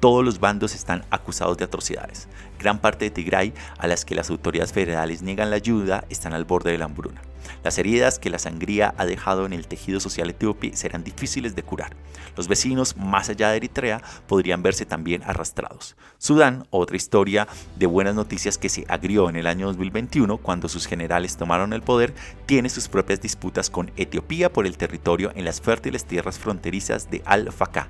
[0.00, 2.28] Todos los bandos están acusados de atrocidades.
[2.58, 6.44] Gran parte de Tigray, a las que las autoridades federales niegan la ayuda, están al
[6.44, 7.22] borde de la hambruna.
[7.62, 11.62] Las heridas que la sangría ha dejado en el tejido social etíope serán difíciles de
[11.62, 11.96] curar.
[12.36, 15.96] Los vecinos más allá de Eritrea podrían verse también arrastrados.
[16.18, 20.86] Sudán, otra historia de buenas noticias que se agrió en el año 2021 cuando sus
[20.86, 25.60] generales tomaron el poder, tiene sus propias disputas con Etiopía por el territorio en las
[25.60, 27.88] fértiles tierras fronterizas de Al-Faqah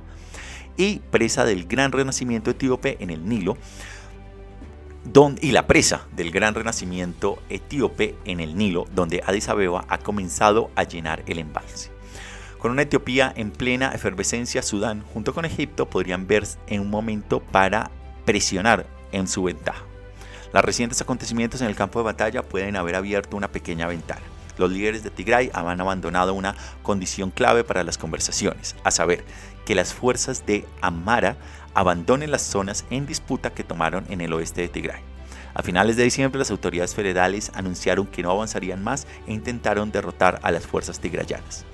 [0.76, 3.56] y presa del gran renacimiento etíope en el Nilo,
[5.40, 10.70] y la presa del gran renacimiento etíope en el Nilo, donde Addis Abeba ha comenzado
[10.74, 11.90] a llenar el embalse.
[12.58, 17.40] Con una Etiopía en plena efervescencia, Sudán, junto con Egipto, podrían verse en un momento
[17.40, 17.90] para
[18.24, 19.84] presionar en su ventaja.
[20.52, 24.22] Los recientes acontecimientos en el campo de batalla pueden haber abierto una pequeña ventana.
[24.58, 29.24] Los líderes de Tigray han abandonado una condición clave para las conversaciones, a saber,
[29.66, 31.36] que las fuerzas de Amara
[31.74, 35.02] abandonen las zonas en disputa que tomaron en el oeste de Tigray.
[35.52, 40.38] A finales de diciembre las autoridades federales anunciaron que no avanzarían más e intentaron derrotar
[40.42, 41.66] a las fuerzas tigrayanas.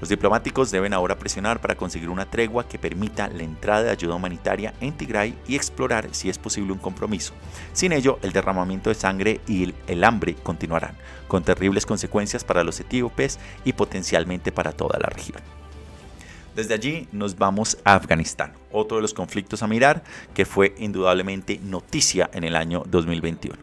[0.00, 4.14] Los diplomáticos deben ahora presionar para conseguir una tregua que permita la entrada de ayuda
[4.14, 7.32] humanitaria en Tigray y explorar si es posible un compromiso.
[7.72, 10.96] Sin ello, el derramamiento de sangre y el, hambre continuarán,
[11.28, 15.40] con terribles consecuencias para los etíopes y potencialmente para toda la región.
[16.56, 20.02] Desde allí nos vamos a Afganistán, otro de los conflictos a mirar
[20.32, 23.58] que fue indudablemente noticia en el año 2021.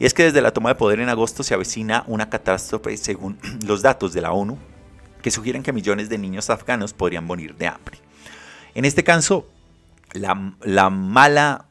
[0.00, 3.38] Y es que desde la toma de poder en agosto se avecina una catástrofe según
[3.64, 4.58] los datos de la ONU
[5.22, 7.98] que sugieren que millones de niños afganos podrían morir de hambre.
[8.74, 9.48] En este caso,
[10.12, 11.66] la, la mala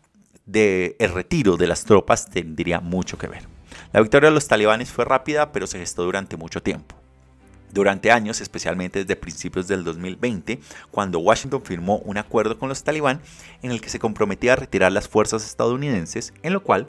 [0.45, 3.45] de retiro de las tropas tendría mucho que ver.
[3.91, 6.95] La victoria de los talibanes fue rápida, pero se gestó durante mucho tiempo.
[7.75, 10.61] Durante años, especialmente desde principios del 2020,
[10.91, 13.19] cuando Washington firmó un acuerdo con los talibán
[13.61, 16.87] en el que se comprometía a retirar las fuerzas estadounidenses, en lo cual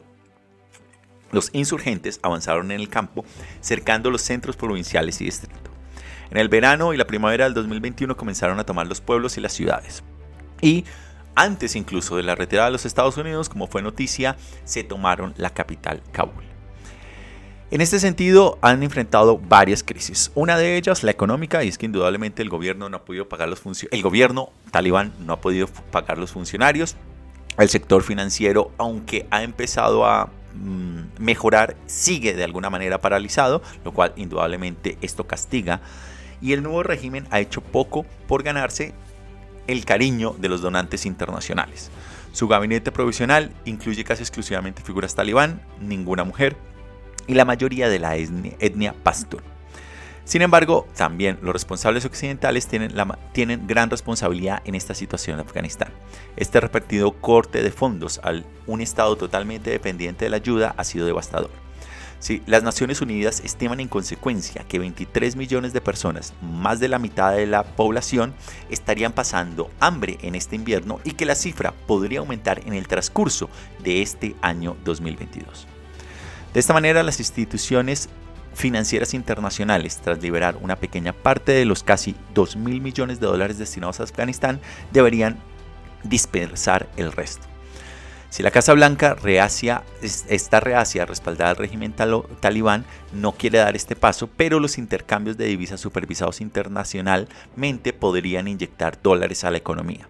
[1.32, 3.24] los insurgentes avanzaron en el campo,
[3.61, 5.72] cercando los centros provinciales y distritos.
[6.30, 9.55] En el verano y la primavera del 2021 comenzaron a tomar los pueblos y las
[9.55, 10.05] ciudades.
[10.62, 10.84] Y
[11.34, 15.51] antes incluso de la retirada de los Estados Unidos, como fue noticia, se tomaron la
[15.51, 16.55] capital Kabul.
[17.68, 20.30] En este sentido, han enfrentado varias crisis.
[20.36, 23.48] Una de ellas, la económica, y es que indudablemente el gobierno no ha podido pagar
[23.48, 23.60] los
[23.90, 26.96] el gobierno talibán no ha podido pagar los funcionarios.
[27.58, 33.92] El sector financiero, aunque ha empezado a mm, mejorar, sigue de alguna manera paralizado, lo
[33.92, 35.80] cual indudablemente esto castiga
[36.40, 38.94] y el nuevo régimen ha hecho poco por ganarse
[39.66, 41.90] el cariño de los donantes internacionales.
[42.30, 46.56] Su gabinete provisional incluye casi exclusivamente figuras talibán, ninguna mujer
[47.27, 49.41] y la mayoría de la etnia, pashtun.
[50.24, 55.93] Sin embargo, también los responsables occidentales tienen, gran responsabilidad en esta situación en Afganistán.
[56.37, 58.33] Este repetido corte de fondos a
[58.66, 61.51] un Estado totalmente dependiente de la ayuda ha sido devastador.
[62.47, 67.37] Las Naciones Unidas estiman en consecuencia que 23 millones de personas, más de la mitad
[67.37, 68.35] de la población,
[68.68, 73.49] estarían pasando hambre en este invierno y que la cifra podría aumentar en el transcurso
[73.85, 75.68] de este año 2022.
[76.57, 78.09] De esta manera, las instituciones
[78.54, 83.59] financieras internacionales, tras liberar una pequeña parte de los casi 2 mil millones de dólares
[83.59, 84.59] destinados a Afganistán,
[84.90, 85.36] deberían
[86.02, 87.46] dispersar el resto.
[88.30, 93.76] Si la Casa Blanca reacia, está reacia a respaldar al régimen talibán, no quiere dar
[93.76, 100.09] este paso, pero los intercambios de divisas supervisados internacionalmente podrían inyectar dólares a la economía.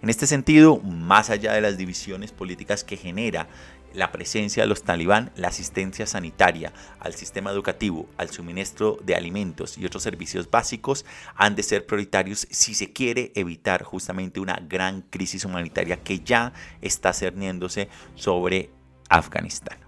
[0.00, 3.46] En este sentido, más allá de las divisiones políticas que genera
[3.94, 9.78] la presencia de los talibán, la asistencia sanitaria, al sistema educativo, al suministro de alimentos
[9.78, 15.02] y otros servicios básicos han de ser prioritarios si se quiere evitar justamente una gran
[15.02, 18.70] crisis humanitaria que ya está cerniéndose sobre
[19.08, 19.78] Afganistán.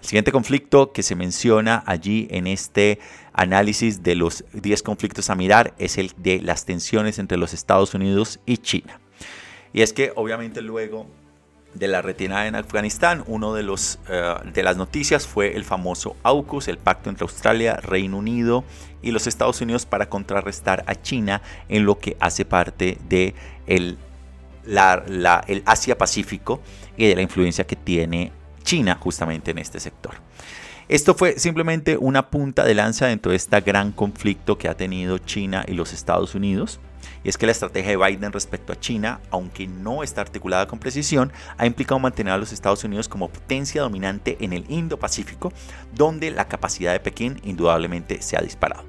[0.00, 2.98] El siguiente conflicto que se menciona allí en este
[3.32, 7.94] análisis de los 10 conflictos a mirar es el de las tensiones entre los Estados
[7.94, 9.00] Unidos y China.
[9.72, 11.06] Y es que obviamente luego
[11.74, 16.16] de la retirada en Afganistán, uno de, los, eh, de las noticias fue el famoso
[16.22, 18.64] AUKUS, el pacto entre Australia, Reino Unido
[19.00, 23.34] y los Estados Unidos para contrarrestar a China en lo que hace parte de
[23.66, 23.98] el,
[24.66, 26.60] el Asia-Pacífico
[26.96, 30.14] y de la influencia que tiene China justamente en este sector.
[30.88, 35.18] Esto fue simplemente una punta de lanza dentro de este gran conflicto que ha tenido
[35.18, 36.80] China y los Estados Unidos
[37.24, 40.78] y es que la estrategia de Biden respecto a China, aunque no está articulada con
[40.78, 45.52] precisión, ha implicado mantener a los Estados Unidos como potencia dominante en el Indo-Pacífico,
[45.94, 48.84] donde la capacidad de Pekín indudablemente se ha disparado.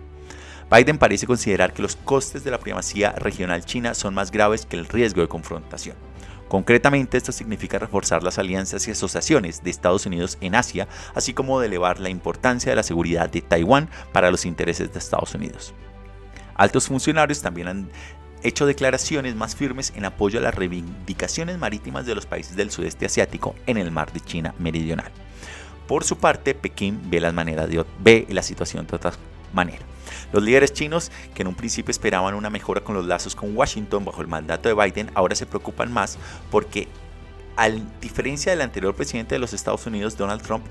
[0.72, 4.76] Biden parece considerar que los costes de la primacía regional china son más graves que
[4.76, 5.96] el riesgo de confrontación.
[6.48, 11.62] Concretamente, esto significa reforzar las alianzas y asociaciones de Estados Unidos en Asia, así como
[11.62, 15.74] elevar la importancia de la seguridad de Taiwán para los intereses de Estados Unidos.
[16.56, 17.90] Altos funcionarios también han
[18.44, 23.06] hecho declaraciones más firmes en apoyo a las reivindicaciones marítimas de los países del sudeste
[23.06, 25.12] asiático en el mar de China meridional.
[25.88, 29.14] Por su parte, Pekín ve, las maneras ve la situación de otra
[29.54, 29.86] manera.
[30.32, 34.06] Los líderes chinos, que en un principio esperaban una mejora con los lazos con Washington
[34.06, 36.18] bajo el mandato de Biden, ahora se preocupan más
[36.52, 36.88] porque
[37.56, 37.70] a
[38.02, 40.66] diferencia del anterior presidente de los Estados Unidos, Donald Trump,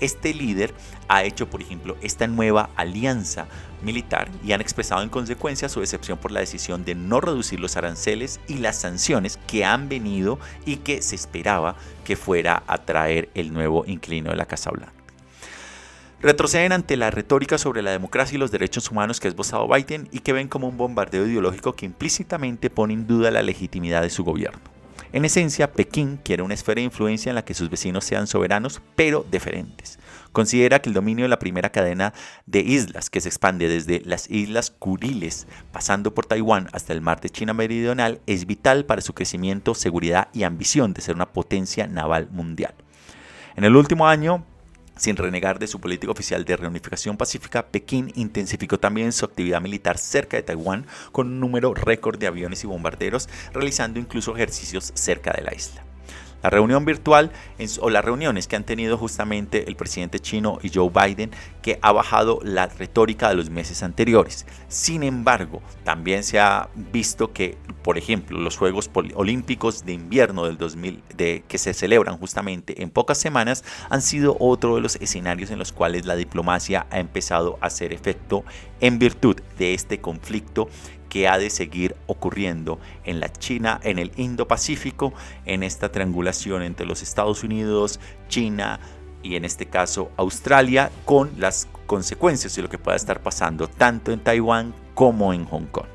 [0.00, 0.74] este líder
[1.08, 3.46] ha hecho, por ejemplo, esta nueva alianza
[3.82, 7.76] militar y han expresado en consecuencia su decepción por la decisión de no reducir los
[7.76, 13.28] aranceles y las sanciones que han venido y que se esperaba que fuera a traer
[13.34, 14.92] el nuevo inclino de la Casa Blanca.
[16.24, 20.08] Retroceden ante la retórica sobre la democracia y los derechos humanos que ha esbozado Biden
[20.10, 24.08] y que ven como un bombardeo ideológico que implícitamente pone en duda la legitimidad de
[24.08, 24.73] su gobierno.
[25.14, 28.82] En esencia, Pekín quiere una esfera de influencia en la que sus vecinos sean soberanos,
[28.96, 30.00] pero diferentes.
[30.32, 32.12] Considera que el dominio de la primera cadena
[32.46, 37.20] de islas, que se expande desde las Islas Kuriles, pasando por Taiwán hasta el mar
[37.20, 41.86] de China Meridional, es vital para su crecimiento, seguridad y ambición de ser una potencia
[41.86, 42.74] naval mundial.
[43.54, 44.44] En el último año,
[44.96, 49.98] sin renegar de su política oficial de reunificación pacífica, Pekín intensificó también su actividad militar
[49.98, 55.32] cerca de Taiwán con un número récord de aviones y bombarderos, realizando incluso ejercicios cerca
[55.32, 55.83] de la isla.
[56.44, 57.32] La reunión virtual
[57.80, 61.30] o las reuniones que han tenido justamente el presidente chino y Joe Biden
[61.62, 64.44] que ha bajado la retórica de los meses anteriores.
[64.68, 70.58] Sin embargo, también se ha visto que, por ejemplo, los Juegos Olímpicos de invierno del
[70.58, 75.50] 2000 de, que se celebran justamente en pocas semanas han sido otro de los escenarios
[75.50, 78.44] en los cuales la diplomacia ha empezado a hacer efecto
[78.80, 80.68] en virtud de este conflicto
[81.14, 85.14] que ha de seguir ocurriendo en la China, en el Indo-Pacífico,
[85.46, 88.80] en esta triangulación entre los Estados Unidos, China
[89.22, 94.10] y en este caso Australia, con las consecuencias de lo que pueda estar pasando tanto
[94.10, 95.86] en Taiwán como en Hong Kong.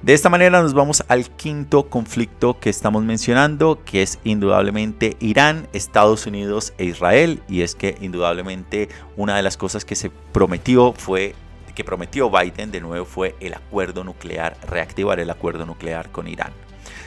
[0.00, 5.68] De esta manera nos vamos al quinto conflicto que estamos mencionando, que es indudablemente Irán,
[5.74, 7.42] Estados Unidos e Israel.
[7.46, 8.88] Y es que indudablemente
[9.18, 11.34] una de las cosas que se prometió fue
[11.80, 16.52] que prometió Biden de nuevo fue el acuerdo nuclear, reactivar el acuerdo nuclear con Irán.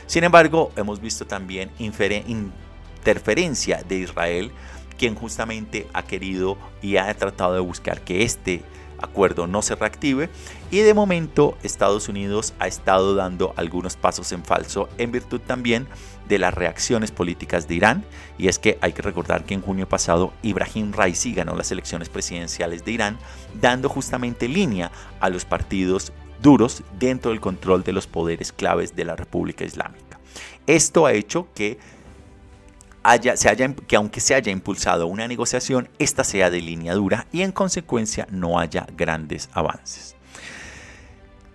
[0.08, 4.50] Sin embargo, hemos visto también interferencia de Israel,
[4.98, 8.64] quien justamente ha querido y ha tratado de buscar que este
[8.98, 10.28] acuerdo no se reactive
[10.72, 15.86] y de momento Estados Unidos ha estado dando algunos pasos en falso en virtud también
[16.28, 18.04] de las reacciones políticas de Irán
[18.38, 22.08] y es que hay que recordar que en junio pasado Ibrahim Raisi ganó las elecciones
[22.08, 23.18] presidenciales de Irán
[23.60, 26.12] dando justamente línea a los partidos
[26.42, 30.18] duros dentro del control de los poderes claves de la República Islámica.
[30.66, 31.78] Esto ha hecho que
[33.02, 37.26] haya, se haya, que aunque se haya impulsado una negociación, esta sea de línea dura
[37.32, 40.13] y en consecuencia no haya grandes avances.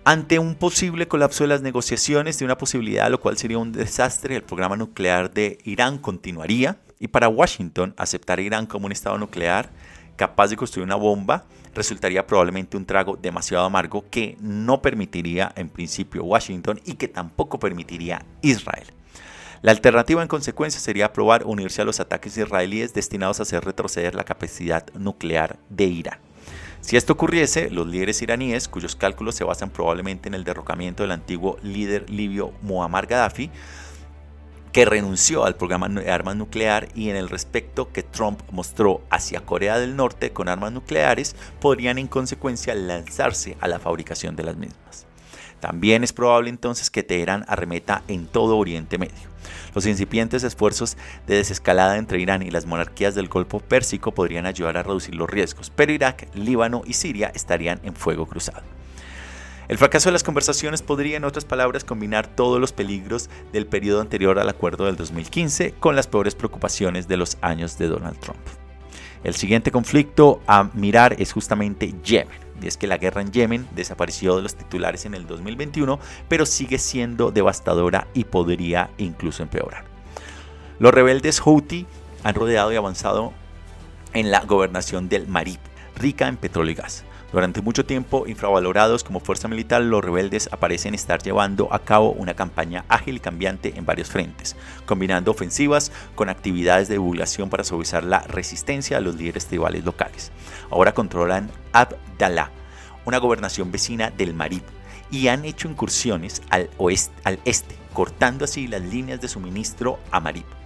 [0.04, 4.34] Ante un posible colapso de las negociaciones, de una posibilidad, lo cual sería un desastre,
[4.34, 9.70] el programa nuclear de Irán continuaría y para Washington aceptar Irán como un estado nuclear
[10.16, 11.44] capaz de construir una bomba
[11.74, 17.58] resultaría probablemente un trago demasiado amargo que no permitiría en principio Washington y que tampoco
[17.58, 18.86] permitiría Israel.
[19.62, 24.14] La alternativa en consecuencia sería aprobar unirse a los ataques israelíes destinados a hacer retroceder
[24.14, 26.29] la capacidad nuclear de Irán.
[26.80, 31.12] Si esto ocurriese, los líderes iraníes, cuyos cálculos se basan probablemente en el derrocamiento del
[31.12, 33.50] antiguo líder libio Muammar Gaddafi,
[34.72, 39.40] que renunció al programa de armas nuclear y en el respecto que Trump mostró hacia
[39.40, 44.56] Corea del Norte con armas nucleares, podrían en consecuencia lanzarse a la fabricación de las
[44.56, 45.09] mismas.
[45.60, 49.30] También es probable entonces que Teherán arremeta en todo Oriente Medio.
[49.74, 50.96] Los incipientes esfuerzos
[51.26, 55.30] de desescalada entre Irán y las monarquías del Golfo Pérsico podrían ayudar a reducir los
[55.30, 58.62] riesgos, pero Irak, Líbano y Siria estarían en fuego cruzado.
[59.68, 64.00] El fracaso de las conversaciones podría, en otras palabras, combinar todos los peligros del periodo
[64.00, 68.40] anterior al acuerdo del 2015 con las peores preocupaciones de los años de Donald Trump.
[69.22, 73.68] El siguiente conflicto a mirar es justamente Yemen y es que la guerra en Yemen
[73.74, 75.98] desapareció de los titulares en el 2021,
[76.28, 79.84] pero sigue siendo devastadora y podría incluso empeorar.
[80.78, 81.86] Los rebeldes Houthi
[82.24, 83.32] han rodeado y avanzado
[84.12, 85.60] en la gobernación del Marib,
[85.96, 87.04] rica en petróleo y gas.
[87.32, 92.34] Durante mucho tiempo infravalorados como fuerza militar, los rebeldes aparecen estar llevando a cabo una
[92.34, 98.02] campaña ágil y cambiante en varios frentes, combinando ofensivas con actividades de divulgación para suavizar
[98.02, 100.32] la resistencia a los líderes tribales locales.
[100.70, 102.50] Ahora controlan Abdallah,
[103.04, 104.62] una gobernación vecina del Marib,
[105.12, 110.18] y han hecho incursiones al, oeste, al este, cortando así las líneas de suministro a
[110.18, 110.59] Marib.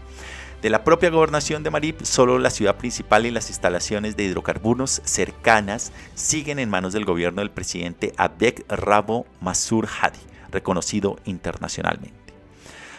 [0.65, 5.03] De la propia gobernación de Marib, solo la ciudad principal y las instalaciones de hidrocarburos
[5.05, 12.33] cercanas siguen en manos del gobierno del presidente Abdel Rabo Masur Hadi, reconocido internacionalmente.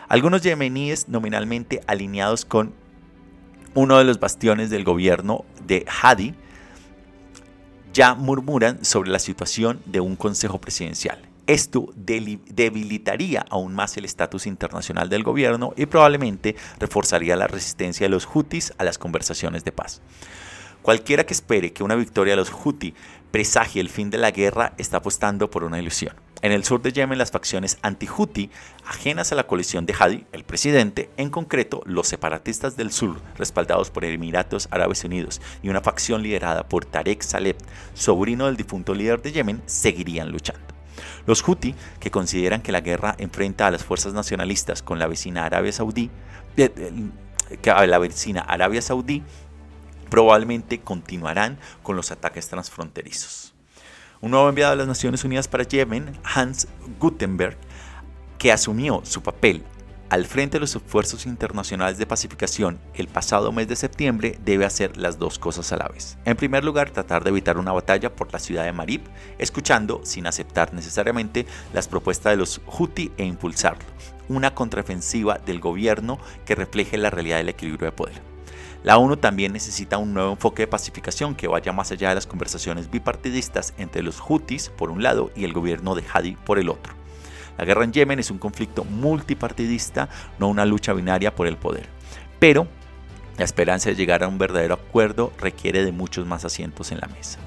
[0.08, 2.72] Algunos yemeníes nominalmente alineados con
[3.74, 6.36] uno de los bastiones del gobierno de Hadi
[7.94, 11.18] ya murmuran sobre la situación de un consejo presidencial.
[11.48, 18.10] Esto debilitaría aún más el estatus internacional del gobierno y probablemente reforzaría la resistencia de
[18.10, 20.02] los hutis a las conversaciones de paz.
[20.86, 22.94] Cualquiera que espere que una victoria de los Houthi
[23.32, 26.16] presagie el fin de la guerra está apostando por una ilusión.
[26.44, 28.52] En el sur de Yemen, las facciones anti-Houthi,
[28.86, 33.90] ajenas a la coalición de Hadi, el presidente, en concreto los separatistas del sur, respaldados
[33.90, 37.58] por Emiratos Árabes Unidos y una facción liderada por Tarek Saleh,
[37.96, 40.75] sobrino del difunto líder de Yemen, seguirían luchando.
[41.26, 45.46] Los Houthi, que consideran que la guerra enfrenta a las fuerzas nacionalistas con la vecina
[45.46, 46.10] Arabia Saudí,
[46.58, 49.24] eh, eh, la vecina Arabia Saudí,
[50.10, 53.54] probablemente continuarán con los ataques transfronterizos.
[54.22, 56.68] Un nuevo enviado de las Naciones Unidas para Yemen, Hans
[57.00, 57.58] Gutenberg,
[58.38, 59.64] que asumió su papel
[60.10, 64.98] al frente de los esfuerzos internacionales de pacificación el pasado mes de septiembre, debe hacer
[64.98, 66.18] las dos cosas a la vez.
[66.26, 69.02] En primer lugar, tratar de evitar una batalla por la ciudad de Marib,
[69.40, 73.86] escuchando, sin aceptar necesariamente, las propuestas de los Houthi e impulsarlo.
[74.30, 78.36] Una contraofensiva del gobierno que refleje la realidad del equilibrio de poder.
[78.84, 82.28] La ONU también necesita un nuevo enfoque de pacificación que vaya más allá de las
[82.28, 86.70] conversaciones bipartidistas entre los Houthis por un lado y el gobierno de Hadi por el
[86.70, 87.05] otro.
[87.58, 91.88] La guerra en Yemen es un conflicto multipartidista, no una lucha binaria por el poder.
[92.40, 92.68] Pero
[93.38, 97.08] la esperanza de llegar a un verdadero acuerdo requiere de muchos más asientos en la
[97.08, 97.40] mesa.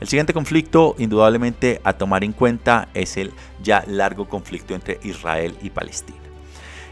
[0.00, 3.32] El siguiente conflicto, indudablemente a tomar en cuenta, es el
[3.62, 6.18] ya largo conflicto entre Israel y Palestina.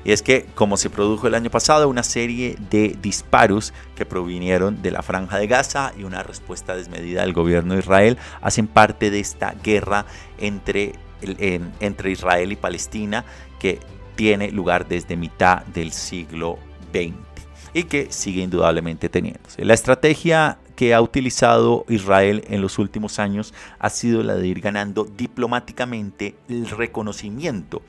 [0.04, 4.82] Y es que, como se produjo el año pasado, una serie de disparos que provinieron
[4.82, 9.10] de la franja de Gaza y una respuesta desmedida del gobierno de Israel hacen parte
[9.10, 10.06] de esta guerra
[10.38, 13.24] entre, en, entre Israel y Palestina
[13.58, 13.80] que
[14.14, 16.58] tiene lugar desde mitad del siglo
[16.92, 17.14] XX
[17.74, 19.64] y que sigue indudablemente teniéndose.
[19.64, 24.60] La estrategia que ha utilizado Israel en los últimos años ha sido la de ir
[24.60, 27.82] ganando diplomáticamente el reconocimiento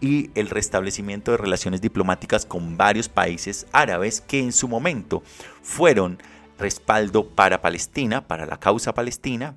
[0.00, 5.22] y el restablecimiento de relaciones diplomáticas con varios países árabes que en su momento
[5.62, 6.18] fueron
[6.58, 9.56] respaldo para Palestina, para la causa palestina,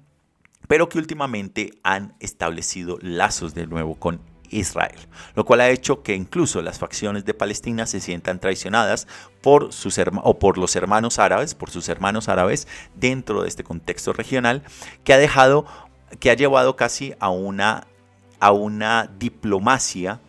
[0.69, 4.99] pero que últimamente han establecido lazos de nuevo con Israel,
[5.33, 9.07] lo cual ha hecho que incluso las facciones de Palestina se sientan traicionadas
[9.41, 14.13] por sus o por los hermanos árabes, por sus hermanos árabes dentro de este contexto
[14.13, 14.61] regional
[15.03, 15.65] que ha dejado
[16.19, 17.87] que ha llevado casi a una
[18.39, 20.19] a una diplomacia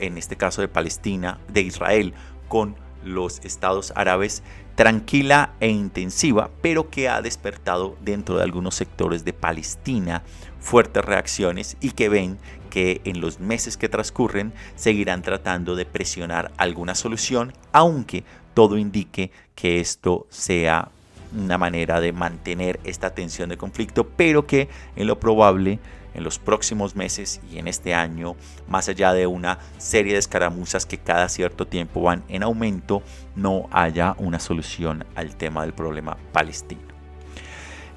[0.00, 2.14] en este caso de Palestina, de Israel
[2.48, 2.74] con
[3.04, 4.42] los estados árabes
[4.74, 10.22] tranquila e intensiva, pero que ha despertado dentro de algunos sectores de Palestina
[10.60, 12.38] fuertes reacciones y que ven
[12.70, 18.24] que en los meses que transcurren seguirán tratando de presionar alguna solución, aunque
[18.54, 20.88] todo indique que esto sea
[21.36, 25.78] una manera de mantener esta tensión de conflicto, pero que en lo probable
[26.14, 28.36] en los próximos meses y en este año,
[28.68, 33.02] más allá de una serie de escaramuzas que cada cierto tiempo van en aumento,
[33.36, 36.82] no haya una solución al tema del problema palestino.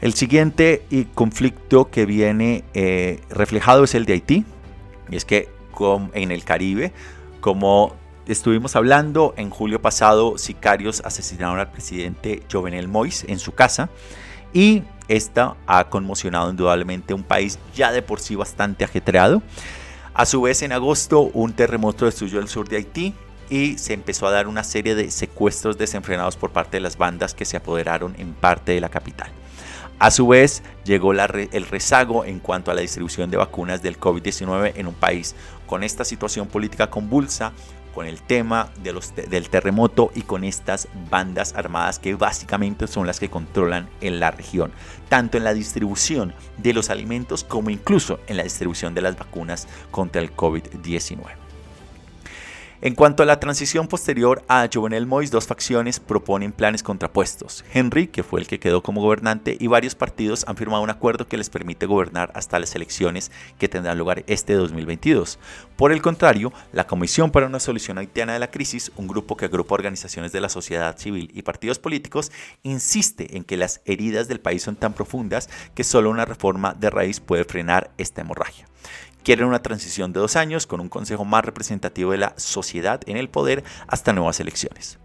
[0.01, 0.84] El siguiente
[1.15, 4.45] conflicto que viene eh, reflejado es el de Haití,
[5.09, 5.49] y es que
[6.13, 6.91] en el Caribe,
[7.39, 7.95] como
[8.28, 13.89] estuvimos hablando, en julio pasado sicarios asesinaron al presidente Jovenel Moïse en su casa
[14.54, 19.41] y esta ha conmocionado indudablemente un país ya de por sí bastante ajetreado.
[20.14, 23.14] A su vez, en agosto, un terremoto destruyó el sur de Haití
[23.50, 27.34] y se empezó a dar una serie de secuestros desenfrenados por parte de las bandas
[27.34, 29.30] que se apoderaron en parte de la capital.
[30.00, 34.74] A su vez, llegó el rezago en cuanto a la distribución de vacunas del COVID-19
[34.76, 35.36] en un país
[35.66, 37.52] con esta situación política convulsa,
[37.98, 43.08] con el tema de los, del terremoto y con estas bandas armadas que básicamente son
[43.08, 44.72] las que controlan en la región,
[45.10, 49.68] tanto en la distribución de los alimentos como incluso en la distribución de las vacunas
[49.89, 51.47] contra el COVID-19.
[52.80, 57.65] En cuanto a la transición posterior a Jovenel Moïse, dos facciones proponen planes contrapuestos.
[57.73, 61.28] Henry, que fue el que quedó como gobernante, y varios partidos han firmado un acuerdo
[61.28, 65.39] que les permite gobernar hasta las elecciones que tendrán lugar este 2022.
[65.75, 69.45] Por el contrario, la Comisión para una Solución Haitiana de la Crisis, un grupo que
[69.45, 74.39] agrupa organizaciones de la sociedad civil y partidos políticos, insiste en que las heridas del
[74.39, 78.67] país son tan profundas que solo una reforma de raíz puede frenar esta hemorragia.
[79.28, 83.17] Quieren una transición de dos años con un consejo más representativo de la sociedad en
[83.17, 84.99] el poder hasta nuevas elecciones.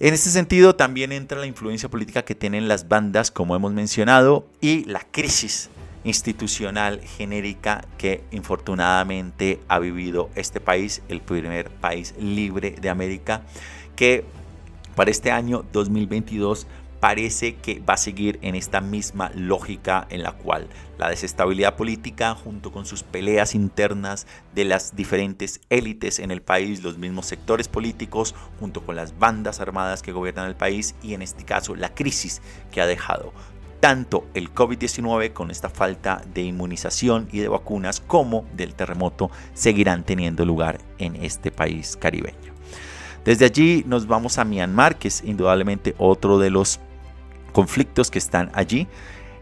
[0.00, 4.46] En este sentido también entra la influencia política que tienen las bandas, como hemos mencionado,
[4.60, 5.70] y la crisis
[6.04, 13.44] institucional genérica que infortunadamente ha vivido este país, el primer país libre de América,
[13.96, 14.26] que
[14.94, 16.66] para este año 2022
[17.00, 22.34] parece que va a seguir en esta misma lógica en la cual la desestabilidad política
[22.34, 27.68] junto con sus peleas internas de las diferentes élites en el país, los mismos sectores
[27.68, 31.94] políticos, junto con las bandas armadas que gobiernan el país y en este caso la
[31.94, 33.32] crisis que ha dejado
[33.80, 40.04] tanto el COVID-19 con esta falta de inmunización y de vacunas como del terremoto seguirán
[40.04, 42.52] teniendo lugar en este país caribeño.
[43.24, 46.80] Desde allí nos vamos a Myanmar, que es indudablemente otro de los
[47.50, 48.88] conflictos que están allí.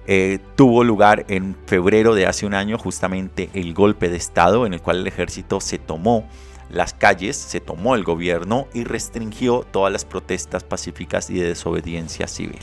[0.07, 4.73] Eh, tuvo lugar en febrero de hace un año justamente el golpe de Estado en
[4.73, 6.27] el cual el ejército se tomó
[6.71, 12.27] las calles, se tomó el gobierno y restringió todas las protestas pacíficas y de desobediencia
[12.27, 12.61] civil.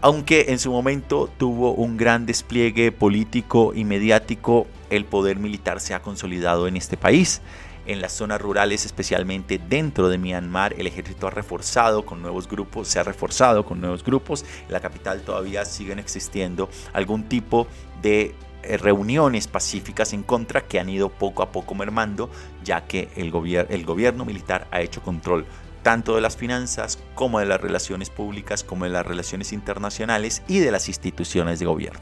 [0.00, 5.94] Aunque en su momento tuvo un gran despliegue político y mediático, el poder militar se
[5.94, 7.40] ha consolidado en este país.
[7.86, 12.88] En las zonas rurales, especialmente dentro de Myanmar, el ejército ha reforzado con nuevos grupos,
[12.88, 14.44] se ha reforzado con nuevos grupos.
[14.66, 17.66] En la capital todavía siguen existiendo algún tipo
[18.00, 22.30] de eh, reuniones pacíficas en contra que han ido poco a poco mermando,
[22.64, 23.32] ya que el,
[23.68, 25.44] el gobierno militar ha hecho control
[25.82, 30.60] tanto de las finanzas como de las relaciones públicas, como de las relaciones internacionales y
[30.60, 32.00] de las instituciones de gobierno.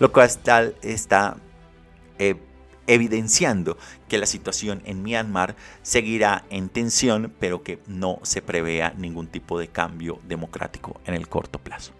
[0.00, 1.36] Lo cual está, está
[2.18, 2.34] eh,
[2.86, 3.76] evidenciando
[4.08, 9.58] que la situación en Myanmar seguirá en tensión, pero que no se prevea ningún tipo
[9.58, 11.92] de cambio democrático en el corto plazo.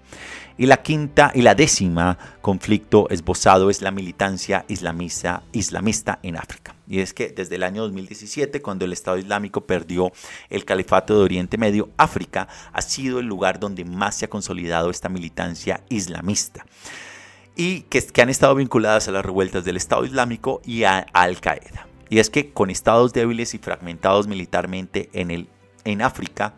[0.59, 6.75] Y la quinta y la décima conflicto esbozado es la militancia islamista, islamista en África.
[6.87, 10.13] Y es que desde el año 2017, cuando el Estado Islámico perdió
[10.51, 14.91] el califato de Oriente Medio, África ha sido el lugar donde más se ha consolidado
[14.91, 16.67] esta militancia islamista
[17.57, 21.87] y que, han estado vinculadas a las revueltas del Estado Islámico y a Al Qaeda.
[22.09, 25.49] Y es que con estados débiles y fragmentados militarmente en, el,
[25.85, 26.55] en África,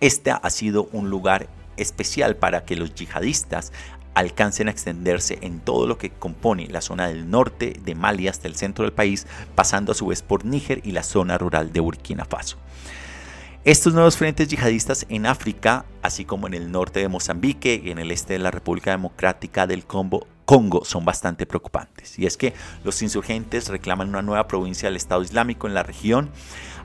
[0.00, 3.72] este ha sido un lugar especial para que los yihadistas
[4.14, 8.48] alcancen a extenderse en todo lo que compone la zona del norte de Mali hasta
[8.48, 11.80] el centro del país, pasando a su vez por Níger y la zona rural de
[11.80, 12.56] Burkina Faso.
[13.62, 17.98] Estos nuevos frentes yihadistas en África, así como en el norte de Mozambique y en
[17.98, 20.26] el este de la República Democrática del Congo,
[20.82, 22.18] son bastante preocupantes.
[22.18, 22.54] Y es que
[22.84, 26.30] los insurgentes reclaman una nueva provincia del Estado Islámico en la región.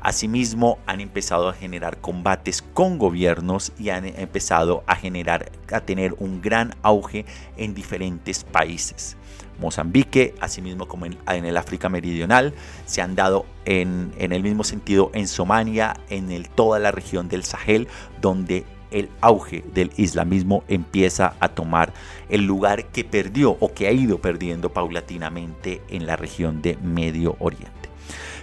[0.01, 6.13] Asimismo, han empezado a generar combates con gobiernos y han empezado a generar, a tener
[6.19, 9.15] un gran auge en diferentes países.
[9.59, 12.53] Mozambique, asimismo como en, el África Meridional,
[12.85, 17.87] se han dado en, el mismo sentido en Somalia, en toda la región del Sahel,
[18.21, 21.93] donde el auge del islamismo empieza a tomar
[22.29, 27.35] el lugar que perdió o que ha ido perdiendo paulatinamente en la región de Medio
[27.39, 27.89] Oriente.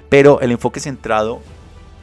[0.09, 1.41] Pero el enfoque centrado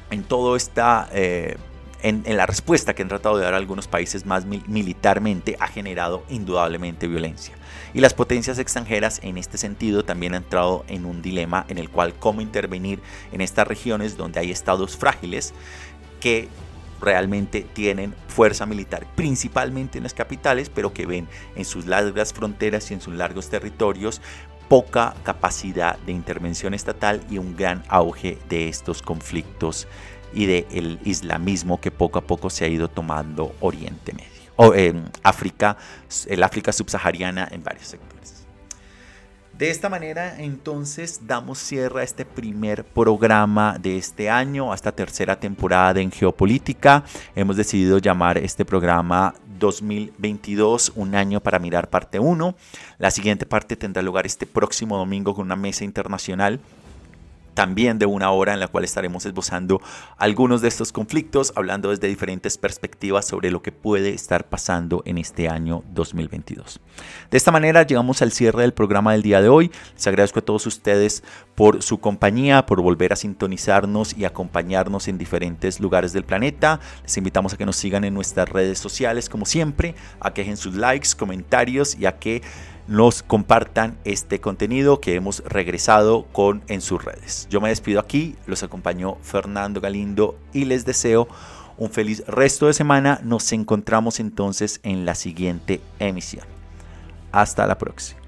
[0.10, 1.10] en todo esta...
[1.14, 1.58] Eh,
[2.02, 7.08] en, la respuesta que han tratado de dar algunos países más militarmente ha generado indudablemente
[7.08, 7.56] violencia.
[7.94, 11.90] Y las potencias extranjeras en este sentido también han entrado en un dilema en el
[11.90, 15.54] cual cómo intervenir en estas regiones donde hay estados frágiles
[16.20, 16.48] que
[17.02, 22.92] realmente tienen fuerza militar, principalmente en las capitales, pero que ven en sus largas fronteras
[22.92, 24.22] y en sus largos territorios
[24.68, 29.88] poca capacidad de intervención estatal y un gran auge de estos conflictos
[30.34, 35.10] y del islamismo que poco a poco se ha ido tomando Oriente Medio o en
[35.24, 35.78] África,
[36.28, 38.46] el África subsahariana en varios sectores.
[39.58, 44.92] De esta manera, entonces, damos cierre a este primer programa de este año, a esta
[44.92, 47.06] tercera temporada de En Geopolítica.
[47.36, 52.56] Hemos decidido llamar este programa 2022, un año para mirar parte 1.
[52.98, 56.60] La siguiente parte tendrá lugar este próximo domingo con una mesa internacional
[57.54, 59.82] también de una hora en la cual estaremos esbozando
[60.18, 65.18] algunos de estos conflictos, hablando desde diferentes perspectivas sobre lo que puede estar pasando en
[65.18, 66.80] este año 2022.
[67.32, 69.72] De esta manera llegamos al cierre del programa del día de hoy.
[69.94, 71.24] Les agradezco a todos ustedes
[71.56, 76.80] por su compañía, por volver a sintonizarnos y acompañarnos en diferentes lugares del planeta.
[77.04, 80.58] Les invitamos a que nos sigan en nuestras redes sociales como siempre, a que dejen
[80.58, 82.42] sus likes, comentarios y a que
[82.90, 87.48] nos compartan este contenido que hemos regresado con en sus redes.
[87.50, 91.28] Yo me despido aquí, los acompañó Fernando Galindo y les deseo
[91.78, 93.22] un feliz resto de semana.
[93.24, 96.46] Nos encontramos entonces en la siguiente emisión.
[97.32, 98.19] Hasta la próxima.